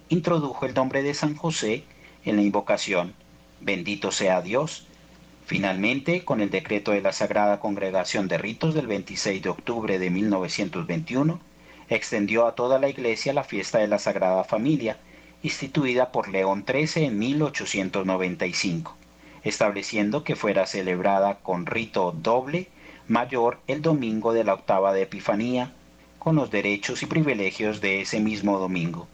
Introdujo 0.09 0.65
el 0.65 0.73
nombre 0.73 1.03
de 1.03 1.13
San 1.13 1.37
José 1.37 1.85
en 2.25 2.37
la 2.37 2.43
invocación 2.43 3.13
Bendito 3.61 4.11
sea 4.11 4.41
Dios. 4.41 4.87
Finalmente, 5.45 6.25
con 6.25 6.41
el 6.41 6.49
decreto 6.49 6.93
de 6.93 7.03
la 7.03 7.13
Sagrada 7.13 7.61
Congregación 7.61 8.27
de 8.27 8.39
Ritos 8.39 8.73
del 8.73 8.87
26 8.87 9.43
de 9.43 9.51
octubre 9.51 9.99
de 9.99 10.09
1921, 10.09 11.41
extendió 11.95 12.47
a 12.47 12.55
toda 12.55 12.79
la 12.79 12.89
iglesia 12.89 13.33
la 13.33 13.45
fiesta 13.45 13.79
de 13.79 13.89
la 13.89 13.99
Sagrada 13.99 14.45
Familia, 14.45 14.99
instituida 15.43 16.13
por 16.13 16.29
León 16.29 16.65
XIII 16.67 17.07
en 17.07 17.19
1895, 17.19 18.97
estableciendo 19.45 20.25
que 20.25 20.37
fuera 20.37 20.67
celebrada 20.67 21.39
con 21.43 21.67
rito 21.67 22.13
doble 22.13 22.69
mayor 23.09 23.59
el 23.67 23.83
domingo 23.83 24.33
de 24.33 24.45
la 24.45 24.55
octava 24.55 24.93
de 24.93 25.03
Epifanía, 25.03 25.73
con 26.19 26.37
los 26.37 26.51
derechos 26.51 27.03
y 27.03 27.07
privilegios 27.07 27.81
de 27.81 28.01
ese 28.01 28.21
mismo 28.21 28.59
domingo. 28.59 29.09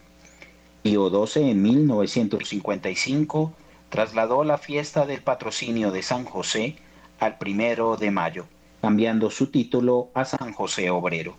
Pío 0.82 1.08
XII 1.26 1.50
en 1.50 1.62
1955 1.62 3.52
trasladó 3.88 4.44
la 4.44 4.58
fiesta 4.58 5.06
del 5.06 5.22
patrocinio 5.22 5.90
de 5.90 6.02
San 6.02 6.24
José 6.24 6.76
al 7.18 7.38
primero 7.38 7.96
de 7.96 8.10
mayo, 8.10 8.46
cambiando 8.82 9.30
su 9.30 9.46
título 9.46 10.10
a 10.14 10.24
San 10.24 10.52
José 10.52 10.90
Obrero. 10.90 11.36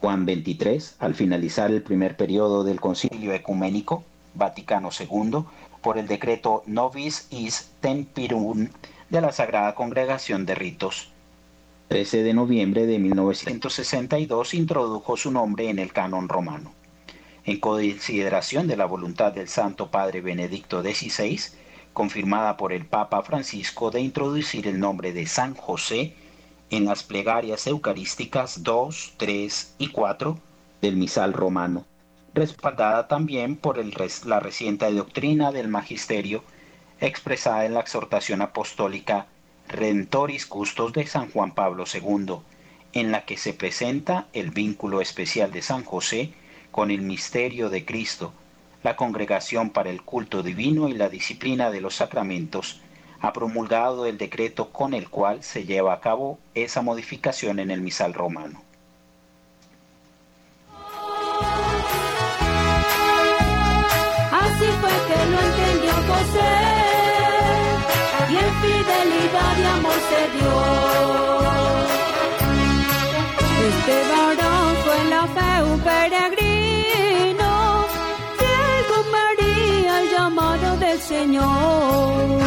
Juan 0.00 0.24
XXIII, 0.24 0.96
al 0.98 1.14
finalizar 1.14 1.70
el 1.70 1.82
primer 1.82 2.16
periodo 2.16 2.64
del 2.64 2.80
Concilio 2.80 3.32
Ecuménico, 3.32 4.04
Vaticano 4.34 4.90
II, 4.98 5.44
por 5.82 5.98
el 5.98 6.06
decreto 6.06 6.62
Novis 6.66 7.26
Is 7.30 7.70
Tempirum 7.80 8.68
de 9.10 9.20
la 9.20 9.32
Sagrada 9.32 9.74
Congregación 9.74 10.46
de 10.46 10.54
Ritos. 10.54 11.10
13 11.88 12.22
de 12.22 12.34
noviembre 12.34 12.86
de 12.86 12.98
1962 12.98 14.54
introdujo 14.54 15.16
su 15.16 15.30
nombre 15.30 15.68
en 15.68 15.78
el 15.78 15.92
canon 15.92 16.28
romano. 16.28 16.72
En 17.44 17.60
consideración 17.60 18.66
de 18.66 18.76
la 18.76 18.86
voluntad 18.86 19.32
del 19.32 19.48
Santo 19.48 19.90
Padre 19.90 20.22
Benedicto 20.22 20.82
XVI, 20.82 21.38
confirmada 21.92 22.56
por 22.56 22.72
el 22.72 22.86
Papa 22.86 23.22
Francisco 23.22 23.90
de 23.90 24.00
introducir 24.00 24.66
el 24.66 24.80
nombre 24.80 25.12
de 25.12 25.26
San 25.26 25.54
José 25.54 26.14
en 26.76 26.86
las 26.86 27.04
plegarias 27.04 27.66
eucarísticas 27.68 28.64
2, 28.64 29.14
3 29.16 29.74
y 29.78 29.88
4 29.88 30.38
del 30.82 30.96
misal 30.96 31.32
romano, 31.32 31.84
respaldada 32.34 33.06
también 33.06 33.54
por 33.56 33.78
la 34.26 34.40
reciente 34.40 34.92
doctrina 34.92 35.52
del 35.52 35.68
magisterio 35.68 36.42
expresada 37.00 37.64
en 37.64 37.74
la 37.74 37.80
exhortación 37.80 38.42
apostólica 38.42 39.26
Rentoris 39.68 40.46
Custos 40.46 40.92
de 40.92 41.06
San 41.06 41.30
Juan 41.30 41.54
Pablo 41.54 41.84
II, 41.92 42.38
en 42.92 43.12
la 43.12 43.24
que 43.24 43.36
se 43.36 43.54
presenta 43.54 44.26
el 44.32 44.50
vínculo 44.50 45.00
especial 45.00 45.52
de 45.52 45.62
San 45.62 45.84
José 45.84 46.32
con 46.72 46.90
el 46.90 47.02
misterio 47.02 47.70
de 47.70 47.84
Cristo, 47.84 48.32
la 48.82 48.96
Congregación 48.96 49.70
para 49.70 49.90
el 49.90 50.02
Culto 50.02 50.42
Divino 50.42 50.88
y 50.88 50.94
la 50.94 51.08
Disciplina 51.08 51.70
de 51.70 51.80
los 51.80 51.94
Sacramentos, 51.94 52.80
ha 53.24 53.32
promulgado 53.32 54.04
el 54.04 54.18
decreto 54.18 54.68
con 54.70 54.92
el 54.92 55.08
cual 55.08 55.42
se 55.42 55.64
lleva 55.64 55.94
a 55.94 56.00
cabo 56.00 56.38
esa 56.54 56.82
modificación 56.82 57.58
en 57.58 57.70
el 57.70 57.80
misal 57.80 58.12
romano. 58.12 58.60
Así 64.30 64.66
fue 64.80 64.94
que 65.08 65.18
lo 65.30 65.38
entendió 65.40 65.92
José 66.10 66.54
y 68.28 68.36
en 68.36 68.52
fidelidad 68.60 69.54
y 69.58 69.64
amor 69.64 70.00
se 70.10 70.22
dio. 70.36 70.54
Este 73.70 73.96
varón 74.12 74.76
fue 74.84 74.96
en 75.00 75.08
la 75.10 75.24
fe 75.34 75.62
un 75.72 75.80
peregrino, 75.80 77.52
con 78.90 79.04
María 79.10 80.02
el 80.02 80.10
llamado 80.10 80.76
del 80.76 80.98
Señor 81.00 82.43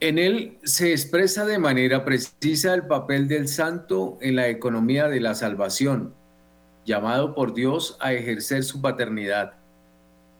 En 0.00 0.18
él 0.18 0.58
se 0.64 0.90
expresa 0.90 1.46
de 1.46 1.58
manera 1.58 2.04
precisa 2.04 2.74
el 2.74 2.86
papel 2.88 3.28
del 3.28 3.46
santo 3.46 4.18
en 4.20 4.34
la 4.34 4.48
economía 4.48 5.08
de 5.08 5.20
la 5.20 5.36
salvación, 5.36 6.12
llamado 6.84 7.36
por 7.36 7.54
Dios 7.54 7.96
a 8.00 8.12
ejercer 8.12 8.64
su 8.64 8.80
paternidad, 8.80 9.54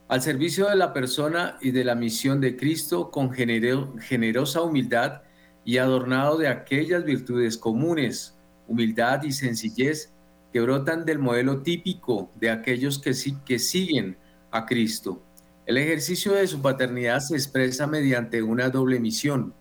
al 0.09 0.21
servicio 0.21 0.67
de 0.67 0.75
la 0.75 0.91
persona 0.91 1.57
y 1.61 1.71
de 1.71 1.85
la 1.85 1.95
misión 1.95 2.41
de 2.41 2.57
Cristo 2.57 3.09
con 3.09 3.31
genero- 3.31 3.97
generosa 4.01 4.61
humildad 4.61 5.21
y 5.63 5.77
adornado 5.77 6.37
de 6.37 6.49
aquellas 6.49 7.05
virtudes 7.05 7.57
comunes, 7.57 8.35
humildad 8.67 9.23
y 9.23 9.31
sencillez 9.31 10.12
que 10.53 10.61
brotan 10.61 11.03
del 11.03 11.17
modelo 11.17 11.63
típico 11.63 12.31
de 12.35 12.51
aquellos 12.51 12.99
que, 12.99 13.11
que 13.43 13.57
siguen 13.57 14.17
a 14.51 14.67
Cristo. 14.67 15.23
El 15.65 15.77
ejercicio 15.77 16.33
de 16.33 16.45
su 16.45 16.61
paternidad 16.61 17.21
se 17.21 17.35
expresa 17.35 17.87
mediante 17.87 18.43
una 18.43 18.69
doble 18.69 18.99
misión, 18.99 19.55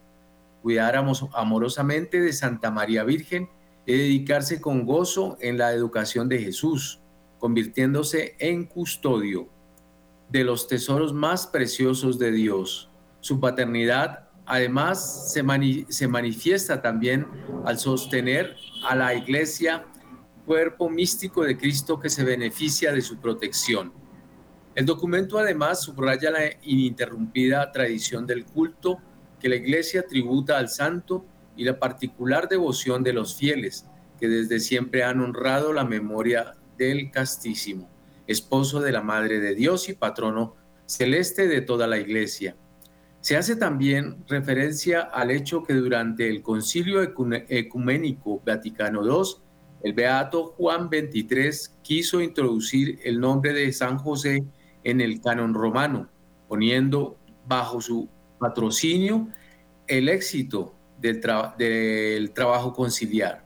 cuidar 0.61 0.97
amorosamente 0.97 2.20
de 2.20 2.32
Santa 2.34 2.70
María 2.70 3.05
Virgen 3.05 3.49
y 3.86 3.97
dedicarse 3.97 4.61
con 4.61 4.84
gozo 4.84 5.38
en 5.40 5.57
la 5.57 5.72
educación 5.72 6.28
de 6.28 6.40
Jesús, 6.40 7.01
convirtiéndose 7.38 8.36
en 8.38 8.66
custodio 8.66 9.49
de 10.28 10.45
los 10.45 10.68
tesoros 10.68 11.14
más 11.14 11.47
preciosos 11.47 12.18
de 12.18 12.32
Dios. 12.32 12.90
Su 13.20 13.40
paternidad 13.40 14.28
además 14.45 15.32
se 15.32 16.09
manifiesta 16.09 16.82
también 16.82 17.26
al 17.64 17.78
sostener 17.78 18.57
a 18.88 18.95
la 18.95 19.14
iglesia, 19.14 19.86
cuerpo 20.45 20.88
místico 20.90 21.45
de 21.45 21.57
Cristo 21.57 21.99
que 21.99 22.11
se 22.11 22.24
beneficia 22.24 22.93
de 22.93 23.01
su 23.01 23.18
protección. 23.18 23.93
El 24.74 24.86
documento 24.86 25.38
además 25.38 25.82
subraya 25.82 26.30
la 26.30 26.40
ininterrumpida 26.62 27.70
tradición 27.72 28.26
del 28.26 28.45
culto 28.45 28.99
que 29.38 29.49
la 29.49 29.57
iglesia 29.57 30.07
tributa 30.07 30.59
al 30.59 30.68
santo 30.68 31.26
y 31.57 31.64
la 31.64 31.78
particular 31.78 32.49
devoción 32.49 33.03
de 33.03 33.12
los 33.12 33.36
fieles, 33.36 33.86
que 34.18 34.28
desde 34.28 34.61
siempre 34.61 35.05
han 35.05 35.20
honrado 35.20 35.72
la 35.72 35.84
memoria 35.84 36.55
del 36.78 37.11
castísimo, 37.11 37.90
esposo 38.26 38.80
de 38.80 38.93
la 38.93 39.03
Madre 39.03 39.40
de 39.40 39.55
Dios 39.55 39.88
y 39.88 39.95
patrono 39.95 40.57
celeste 40.86 41.49
de 41.49 41.61
toda 41.61 41.86
la 41.86 41.99
iglesia. 41.99 42.57
Se 43.20 43.36
hace 43.36 43.57
también 43.57 44.24
referencia 44.26 45.03
al 45.03 45.30
hecho 45.30 45.62
que 45.62 45.74
durante 45.74 46.28
el 46.28 46.43
Concilio 46.43 47.03
Ecuménico 47.03 48.43
Vaticano 48.45 49.05
II, 49.05 49.41
el 49.83 49.93
Beato 49.93 50.55
Juan 50.57 50.89
XXIII 50.89 51.74
quiso 51.83 52.20
introducir 52.20 53.01
el 53.05 53.20
nombre 53.20 53.53
de 53.53 53.72
San 53.72 53.99
José 53.99 54.45
en 54.85 55.01
el 55.01 55.20
canon 55.20 55.55
romano, 55.55 56.09
poniendo 56.49 57.16
bajo 57.47 57.80
su 57.80 58.09
patrocinio 58.39 59.28
el 59.87 60.09
éxito 60.09 60.74
del, 61.01 61.20
del 61.59 62.30
trabajo 62.33 62.72
conciliar. 62.72 63.45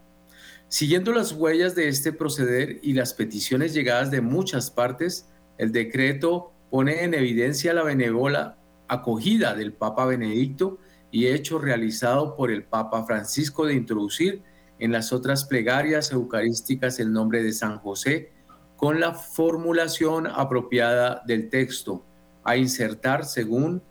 Siguiendo 0.68 1.12
las 1.12 1.32
huellas 1.32 1.74
de 1.74 1.88
este 1.88 2.12
proceder 2.12 2.80
y 2.82 2.92
las 2.92 3.14
peticiones 3.14 3.72
llegadas 3.72 4.10
de 4.10 4.20
muchas 4.20 4.70
partes, 4.70 5.28
el 5.58 5.72
decreto 5.72 6.52
pone 6.70 7.04
en 7.04 7.14
evidencia 7.14 7.72
la 7.72 7.84
benévola 7.84 8.58
acogida 8.88 9.54
del 9.54 9.72
Papa 9.72 10.04
Benedicto 10.06 10.78
y 11.10 11.28
hecho 11.28 11.58
realizado 11.58 12.36
por 12.36 12.50
el 12.50 12.64
Papa 12.64 13.04
Francisco 13.04 13.64
de 13.64 13.74
introducir 13.74 14.42
en 14.78 14.92
las 14.92 15.12
otras 15.12 15.44
plegarias 15.44 16.12
eucarísticas 16.12 16.98
el 16.98 17.12
nombre 17.12 17.42
de 17.42 17.52
San 17.52 17.78
José 17.78 18.30
con 18.76 19.00
la 19.00 19.14
formulación 19.14 20.26
apropiada 20.26 21.22
del 21.26 21.48
texto 21.48 22.04
a 22.44 22.56
insertar 22.56 23.24
según 23.24 23.82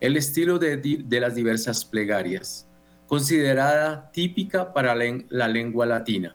el 0.00 0.16
estilo 0.16 0.58
de, 0.58 0.76
de 0.78 1.20
las 1.20 1.34
diversas 1.34 1.84
plegarias, 1.84 2.66
considerada 3.06 4.10
típica 4.10 4.72
para 4.72 4.94
len- 4.94 5.26
la 5.28 5.48
lengua 5.48 5.86
latina. 5.86 6.34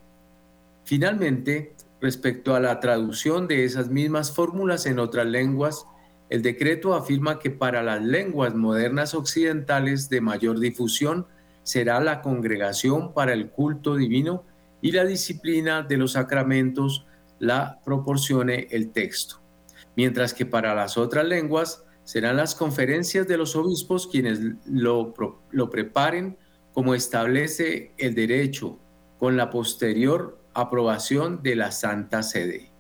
Finalmente, 0.86 1.76
respecto 2.00 2.56
a 2.56 2.60
la 2.60 2.80
traducción 2.80 3.48
de 3.48 3.66
esas 3.66 3.89
mismas 3.89 4.32
fórmulas 4.32 4.86
en 4.86 5.00
otras 5.00 5.26
lenguas, 5.26 5.86
el 6.30 6.41
decreto 6.41 6.93
afirma 6.93 7.39
que 7.39 7.50
para 7.50 7.82
las 7.84 8.02
lenguas 8.02 8.54
modernas 8.54 9.14
occidentales 9.14 10.08
de 10.10 10.22
mayor 10.22 10.60
difusión 10.60 11.26
será 11.68 11.99
la 11.99 12.22
congregación 12.22 13.13
para 13.13 13.34
el 13.34 13.49
culto 13.49 13.97
divino 13.97 14.45
y 14.82 14.93
la 14.93 15.03
disciplina 15.03 15.84
de 15.84 15.97
los 15.97 16.13
sacramentos 16.13 17.05
la 17.39 17.82
proporcione 17.84 18.70
el 18.72 18.93
texto, 18.93 19.41
mientras 19.93 20.34
que 20.34 20.45
para 20.45 20.74
las 20.74 20.97
otras 20.97 21.26
lenguas 21.26 21.84
serán 22.05 22.38
las 22.38 22.55
conferencias 22.55 23.28
de 23.28 23.36
los 23.36 23.53
obispos 23.57 24.07
quienes 24.07 24.39
lo, 24.65 25.13
lo 25.51 25.70
preparen 25.70 26.38
como 26.72 26.95
establece 26.95 27.91
el 27.97 28.15
derecho 28.15 28.80
con 29.20 29.36
la 29.36 29.49
posterior 29.49 30.39
aprobación 30.53 31.43
de 31.43 31.57
la 31.57 31.72
Santa 31.72 32.24
Sede. 32.24 32.72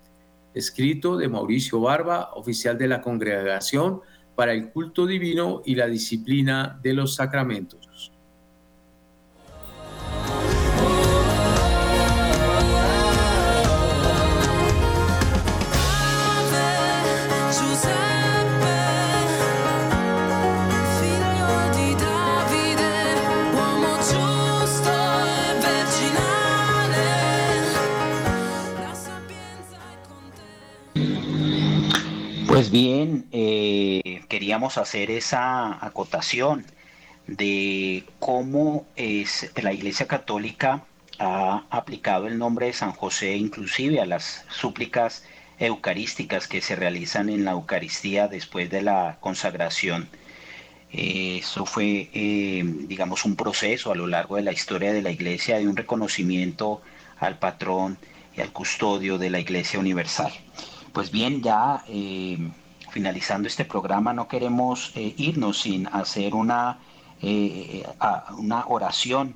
Escrito 0.53 1.17
de 1.17 1.27
Mauricio 1.27 1.81
Barba, 1.81 2.31
oficial 2.35 2.77
de 2.77 2.87
la 2.87 3.01
Congregación 3.01 3.99
para 4.37 4.53
el 4.53 4.69
Culto 4.69 5.05
Divino 5.05 5.61
y 5.65 5.75
la 5.75 5.87
Disciplina 5.87 6.79
de 6.81 6.93
los 6.93 7.15
Sacramentos. 7.15 8.13
Pues 32.57 32.71
bien, 32.71 33.27
eh, 33.31 34.23
queríamos 34.29 34.79
hacer 34.79 35.11
esa 35.11 35.85
acotación 35.85 36.65
de 37.27 38.03
cómo 38.17 38.87
es, 38.95 39.51
la 39.61 39.73
Iglesia 39.73 40.07
Católica 40.07 40.83
ha 41.19 41.65
aplicado 41.69 42.25
el 42.25 42.39
nombre 42.39 42.65
de 42.65 42.73
San 42.73 42.93
José 42.93 43.35
inclusive 43.35 44.01
a 44.01 44.07
las 44.07 44.43
súplicas 44.49 45.23
eucarísticas 45.59 46.47
que 46.47 46.61
se 46.61 46.75
realizan 46.75 47.29
en 47.29 47.45
la 47.45 47.51
Eucaristía 47.51 48.27
después 48.27 48.71
de 48.71 48.81
la 48.81 49.17
consagración. 49.19 50.09
Eh, 50.91 51.41
eso 51.41 51.63
fue, 51.67 52.09
eh, 52.11 52.63
digamos, 52.65 53.23
un 53.23 53.35
proceso 53.35 53.91
a 53.91 53.95
lo 53.95 54.07
largo 54.07 54.37
de 54.37 54.41
la 54.41 54.51
historia 54.51 54.93
de 54.93 55.03
la 55.03 55.11
Iglesia 55.11 55.59
de 55.59 55.67
un 55.67 55.77
reconocimiento 55.77 56.81
al 57.19 57.37
patrón 57.37 57.99
y 58.35 58.41
al 58.41 58.51
custodio 58.51 59.19
de 59.19 59.29
la 59.29 59.39
Iglesia 59.39 59.79
Universal. 59.79 60.33
Pues 60.97 61.11
bien, 61.11 61.43
ya 61.43 61.83
eh, 61.89 62.39
finalizando 62.89 63.47
este 63.47 63.65
programa, 63.65 64.13
no 64.13 64.27
queremos 64.27 64.91
irnos 64.95 65.59
sin 65.59 65.85
hacer 65.85 66.33
una, 66.33 66.79
una 68.35 68.65
oración 68.65 69.35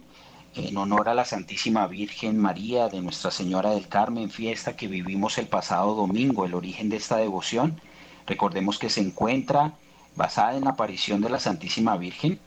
en 0.56 0.76
honor 0.76 1.08
a 1.08 1.14
la 1.14 1.24
Santísima 1.24 1.86
Virgen 1.86 2.40
María 2.40 2.88
de 2.88 3.00
Nuestra 3.00 3.30
Señora 3.30 3.70
del 3.70 3.88
Carmen, 3.88 4.32
fiesta 4.32 4.76
que 4.76 4.88
vivimos 4.88 5.38
el 5.38 5.46
pasado 5.46 5.94
domingo, 5.94 6.46
el 6.46 6.56
origen 6.56 6.90
de 6.90 6.98
esta 6.98 7.18
devoción. 7.18 7.80
Recordemos 8.26 8.80
que 8.80 8.90
se 8.90 9.02
encuentra 9.02 9.74
basada 10.16 10.58
en 10.58 10.64
la 10.64 10.72
aparición 10.72 11.22
de 11.22 11.30
la 11.30 11.40
Santísima 11.40 11.96
Virgen 11.96 12.40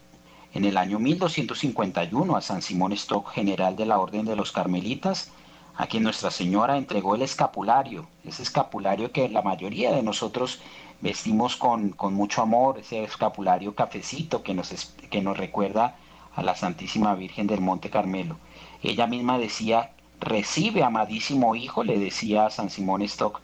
en 0.55 0.65
el 0.65 0.77
año 0.77 0.99
1251 0.99 2.37
a 2.37 2.41
San 2.41 2.62
Simón 2.62 2.93
Stock, 2.95 3.31
general 3.31 3.77
de 3.77 3.87
la 3.87 4.01
Orden 4.01 4.25
de 4.25 4.35
los 4.35 4.51
Carmelitas, 4.51 5.31
a 5.77 5.87
quien 5.87 6.05
Nuestra 6.05 6.31
Señora 6.31 6.77
entregó 6.77 7.14
el 7.14 7.22
escapulario, 7.22 8.07
ese 8.25 8.43
escapulario 8.43 9.11
que 9.11 9.29
la 9.29 9.43
mayoría 9.43 9.93
de 9.93 10.03
nosotros 10.03 10.61
vestimos 11.01 11.57
con, 11.57 11.91
con 11.91 12.14
mucho 12.14 12.43
amor, 12.43 12.79
ese 12.79 13.03
escapulario 13.03 13.75
cafecito 13.75 14.43
que 14.43 14.55
nos, 14.55 14.95
que 15.11 15.20
nos 15.20 15.37
recuerda 15.37 15.97
a 16.35 16.43
la 16.43 16.55
Santísima 16.55 17.14
Virgen 17.14 17.47
del 17.47 17.61
Monte 17.61 17.91
Carmelo. 17.91 18.37
Ella 18.83 19.07
misma 19.07 19.39
decía, 19.39 19.93
recibe, 20.20 20.83
amadísimo 20.83 21.57
hijo, 21.57 21.83
le 21.83 21.99
decía 21.99 22.47
a 22.47 22.51
San 22.51 22.70
Simón 22.70 23.03
Stock, 23.03 23.41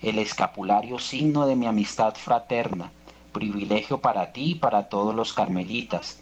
el 0.00 0.18
escapulario 0.18 0.98
signo 0.98 1.46
de 1.46 1.56
mi 1.56 1.66
amistad 1.66 2.14
fraterna, 2.14 2.92
privilegio 3.32 3.98
para 3.98 4.32
ti 4.32 4.52
y 4.52 4.54
para 4.54 4.88
todos 4.88 5.14
los 5.14 5.32
carmelitas. 5.32 6.20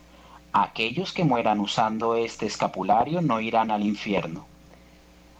Aquellos 0.52 1.12
que 1.12 1.24
mueran 1.24 1.60
usando 1.60 2.14
este 2.14 2.46
escapulario 2.46 3.22
no 3.22 3.40
irán 3.40 3.70
al 3.70 3.84
infierno. 3.84 4.46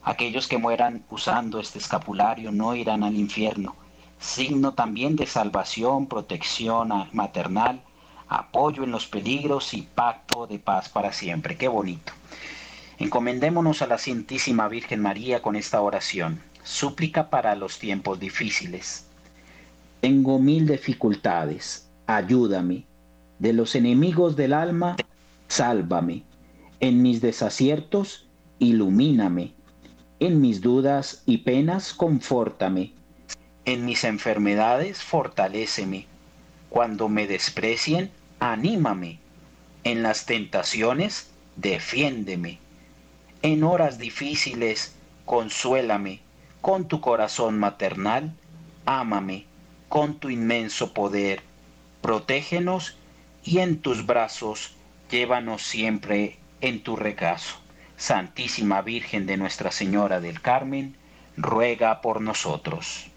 Aquellos 0.05 0.49
que 0.49 0.59
mueran 0.59 1.05
usando 1.11 1.61
este 1.61 1.79
escapulario 1.79 2.51
no 2.51 2.75
irán 2.75 3.05
al 3.05 3.17
infierno. 3.17 3.77
Signo 4.19 4.75
también 4.75 5.17
de 5.17 5.27
salvación, 5.27 6.07
protección 6.07 6.91
maternal, 7.13 7.83
apoyo 8.29 8.85
en 8.85 8.91
los 8.91 9.07
peligros 9.07 9.75
y 9.75 9.83
pacto 9.83 10.47
de 10.47 10.59
paz 10.59 10.89
para 10.89 11.13
siempre. 11.13 11.57
Qué 11.57 11.69
bonito. 11.69 12.13
Encomendémonos 12.99 13.83
a 13.83 13.87
la 13.87 13.99
Santísima 13.99 14.69
Virgen 14.69 15.01
María 15.01 15.43
con 15.43 15.57
esta 15.57 15.81
oración. 15.81 16.41
Súplica 16.63 17.31
para 17.31 17.55
los 17.57 17.79
tiempos 17.79 18.21
difíciles. 18.21 19.07
Tengo 20.01 20.39
mil 20.39 20.67
dificultades. 20.67 21.89
Ayúdame. 22.07 22.87
De 23.39 23.53
los 23.53 23.75
enemigos 23.75 24.37
del 24.37 24.53
alma, 24.53 24.97
sálvame. 25.49 26.23
En 26.81 27.03
mis 27.03 27.21
desaciertos, 27.21 28.29
ilumíname. 28.59 29.53
En 30.25 30.41
mis 30.41 30.61
dudas 30.61 31.25
y 31.27 31.39
penas, 31.39 31.93
confórtame. 31.93 32.93
En 33.65 33.85
mis 33.85 34.05
enfermedades, 34.05 35.03
fortaléceme. 35.03 36.07
Cuando 36.71 37.09
me 37.09 37.27
desprecien, 37.27 38.13
anímame. 38.39 39.19
En 39.83 40.05
las 40.05 40.25
tentaciones, 40.25 41.33
defiéndeme. 41.57 42.61
En 43.43 43.65
horas 43.65 43.99
difíciles, 43.99 44.95
consuélame. 45.25 46.21
Con 46.61 46.87
tu 46.87 47.01
corazón 47.01 47.59
maternal, 47.59 48.33
ámame. 48.87 49.47
Con 49.89 50.21
tu 50.21 50.31
inmenso 50.31 50.95
poder, 50.95 51.43
protégenos 52.01 52.97
y 53.43 53.59
en 53.59 53.81
tus 53.81 54.07
brazos 54.07 54.77
llévanos 55.11 55.63
siempre 55.63 56.39
en 56.61 56.81
tu 56.85 56.95
regazo. 56.95 57.62
Santísima 58.03 58.83
Virgen 58.83 59.27
de 59.27 59.37
Nuestra 59.37 59.71
Señora 59.71 60.19
del 60.19 60.41
Carmen, 60.41 60.97
ruega 61.37 62.01
por 62.01 62.21
nosotros. 62.21 63.12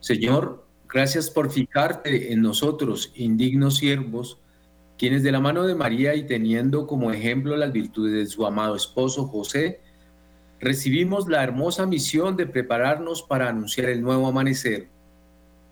Señor, 0.00 0.66
gracias 0.88 1.30
por 1.30 1.50
fijarte 1.50 2.32
en 2.32 2.42
nosotros, 2.42 3.12
indignos 3.14 3.78
siervos, 3.78 4.38
quienes 4.98 5.22
de 5.22 5.32
la 5.32 5.40
mano 5.40 5.64
de 5.64 5.74
María 5.74 6.14
y 6.14 6.26
teniendo 6.26 6.86
como 6.86 7.10
ejemplo 7.10 7.56
las 7.56 7.72
virtudes 7.72 8.12
de 8.12 8.26
su 8.26 8.46
amado 8.46 8.76
esposo 8.76 9.26
José, 9.26 9.80
recibimos 10.60 11.28
la 11.28 11.42
hermosa 11.42 11.86
misión 11.86 12.36
de 12.36 12.46
prepararnos 12.46 13.22
para 13.22 13.48
anunciar 13.48 13.88
el 13.88 14.02
nuevo 14.02 14.26
amanecer. 14.26 14.88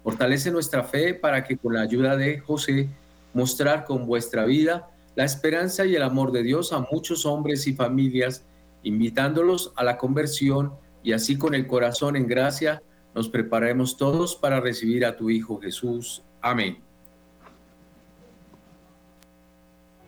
Fortalece 0.03 0.51
nuestra 0.51 0.83
fe 0.83 1.15
para 1.15 1.45
que 1.45 1.57
con 1.57 1.75
la 1.75 1.83
ayuda 1.83 2.17
de 2.17 2.41
José 2.41 2.89
mostrar 3.33 3.85
con 3.85 4.07
vuestra 4.07 4.45
vida 4.45 4.91
la 5.15 5.25
esperanza 5.25 5.85
y 5.85 5.95
el 5.95 6.03
amor 6.03 6.33
de 6.33 6.43
Dios 6.43 6.73
a 6.73 6.87
muchos 6.91 7.27
hombres 7.27 7.67
y 7.67 7.75
familias, 7.75 8.45
invitándolos 8.83 9.73
a 9.77 9.85
la 9.85 9.99
conversión 9.99 10.73
y 11.03 11.13
así 11.13 11.37
con 11.37 11.55
el 11.55 11.67
corazón 11.67 12.17
en 12.17 12.27
gracia 12.27 12.83
nos 13.15 13.29
preparemos 13.29 13.97
todos 13.97 14.37
para 14.37 14.61
recibir 14.61 15.05
a 15.05 15.17
tu 15.17 15.31
Hijo 15.31 15.61
Jesús. 15.61 16.23
Amén. 16.41 16.79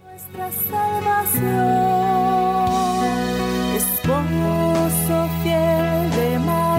Nuestra 0.02 0.50
salvación, 0.52 1.44
esposo 3.76 5.28
fiel 5.42 6.10
de 6.10 6.38
María. 6.38 6.74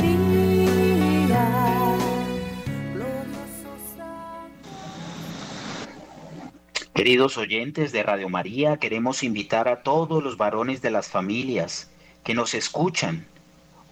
Queridos 6.94 7.38
oyentes 7.38 7.92
de 7.92 8.04
Radio 8.04 8.30
María, 8.30 8.78
queremos 8.78 9.22
invitar 9.22 9.68
a 9.68 9.84
todos 9.84 10.24
los 10.24 10.38
varones 10.38 10.82
de 10.82 10.92
las 10.92 11.10
familias 11.10 11.92
que 12.24 12.34
nos 12.34 12.54
escuchan 12.56 13.28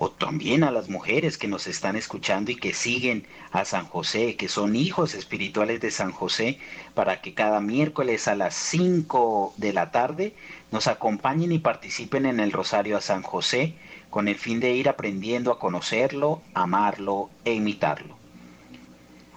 o 0.04 0.12
también 0.12 0.66
a 0.66 0.72
las 0.72 0.90
mujeres 0.90 1.38
que 1.38 1.48
nos 1.48 1.66
están 1.66 1.96
escuchando 1.96 2.52
y 2.52 2.58
que 2.58 2.74
siguen 2.74 3.26
a 3.54 3.64
San 3.64 3.86
José, 3.86 4.36
que 4.36 4.50
son 4.50 4.76
hijos 4.76 5.14
espirituales 5.14 5.80
de 5.80 5.92
San 5.92 6.12
José, 6.12 6.60
para 6.94 7.22
que 7.22 7.34
cada 7.34 7.62
miércoles 7.62 8.28
a 8.28 8.36
las 8.36 8.54
5 8.54 9.54
de 9.56 9.72
la 9.72 9.92
tarde 9.92 10.36
nos 10.74 10.88
acompañen 10.88 11.54
y 11.54 11.60
participen 11.60 12.26
en 12.26 12.42
el 12.42 12.52
Rosario 12.52 12.98
a 12.98 13.02
San 13.02 13.22
José 13.22 13.76
con 14.10 14.28
el 14.28 14.36
fin 14.36 14.60
de 14.60 14.74
ir 14.74 14.90
aprendiendo 14.90 15.54
a 15.54 15.58
conocerlo, 15.58 16.42
amarlo 16.54 17.30
e 17.46 17.54
imitarlo. 17.54 18.18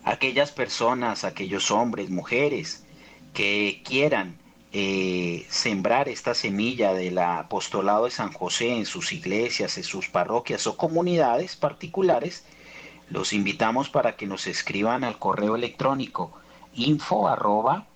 Aquellas 0.02 0.50
personas, 0.50 1.22
aquellos 1.22 1.70
hombres, 1.70 2.10
mujeres 2.10 2.84
que 3.34 3.82
quieran 3.84 4.36
eh, 4.78 5.46
sembrar 5.48 6.10
esta 6.10 6.34
semilla 6.34 6.92
del 6.92 7.16
apostolado 7.16 8.04
de 8.04 8.10
San 8.10 8.30
José 8.30 8.76
en 8.76 8.84
sus 8.84 9.14
iglesias, 9.14 9.78
en 9.78 9.84
sus 9.84 10.10
parroquias 10.10 10.66
o 10.66 10.76
comunidades 10.76 11.56
particulares, 11.56 12.44
los 13.08 13.32
invitamos 13.32 13.88
para 13.88 14.16
que 14.16 14.26
nos 14.26 14.46
escriban 14.46 15.02
al 15.02 15.18
correo 15.18 15.56
electrónico 15.56 16.38
info 16.74 17.26
arroba. 17.26 17.86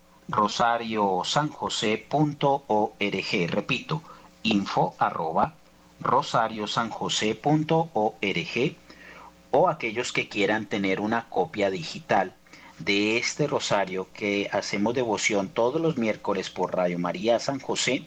Repito, 3.49 4.03
info 4.43 4.95
arroba 4.99 5.55
rosariosanjose.org 6.01 8.77
o 9.51 9.69
aquellos 9.69 10.13
que 10.15 10.31
quieran 10.31 10.65
tener 10.65 11.01
una 11.01 11.29
copia 11.29 11.71
digital 11.71 12.37
de 12.81 13.19
este 13.19 13.47
rosario 13.47 14.09
que 14.13 14.49
hacemos 14.53 14.95
devoción 14.95 15.49
todos 15.49 15.81
los 15.81 15.97
miércoles 15.97 16.51
por 16.51 16.75
Radio 16.75 16.99
María 16.99 17.39
San 17.39 17.61
José, 17.61 18.05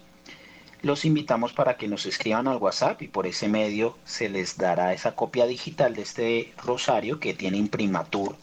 los 0.82 1.06
invitamos 1.06 1.54
para 1.54 1.78
que 1.78 1.88
nos 1.88 2.06
escriban 2.06 2.48
al 2.48 2.58
WhatsApp 2.58 3.02
y 3.04 3.08
por 3.08 3.26
ese 3.26 3.48
medio 3.48 3.98
se 4.04 4.28
les 4.30 4.58
dará 4.58 4.94
esa 4.94 5.16
copia 5.16 5.46
digital 5.46 5.96
de 5.96 6.02
este 6.02 6.54
rosario 6.62 7.20
que 7.20 7.34
tiene 7.34 7.58
imprimatur 7.58 8.36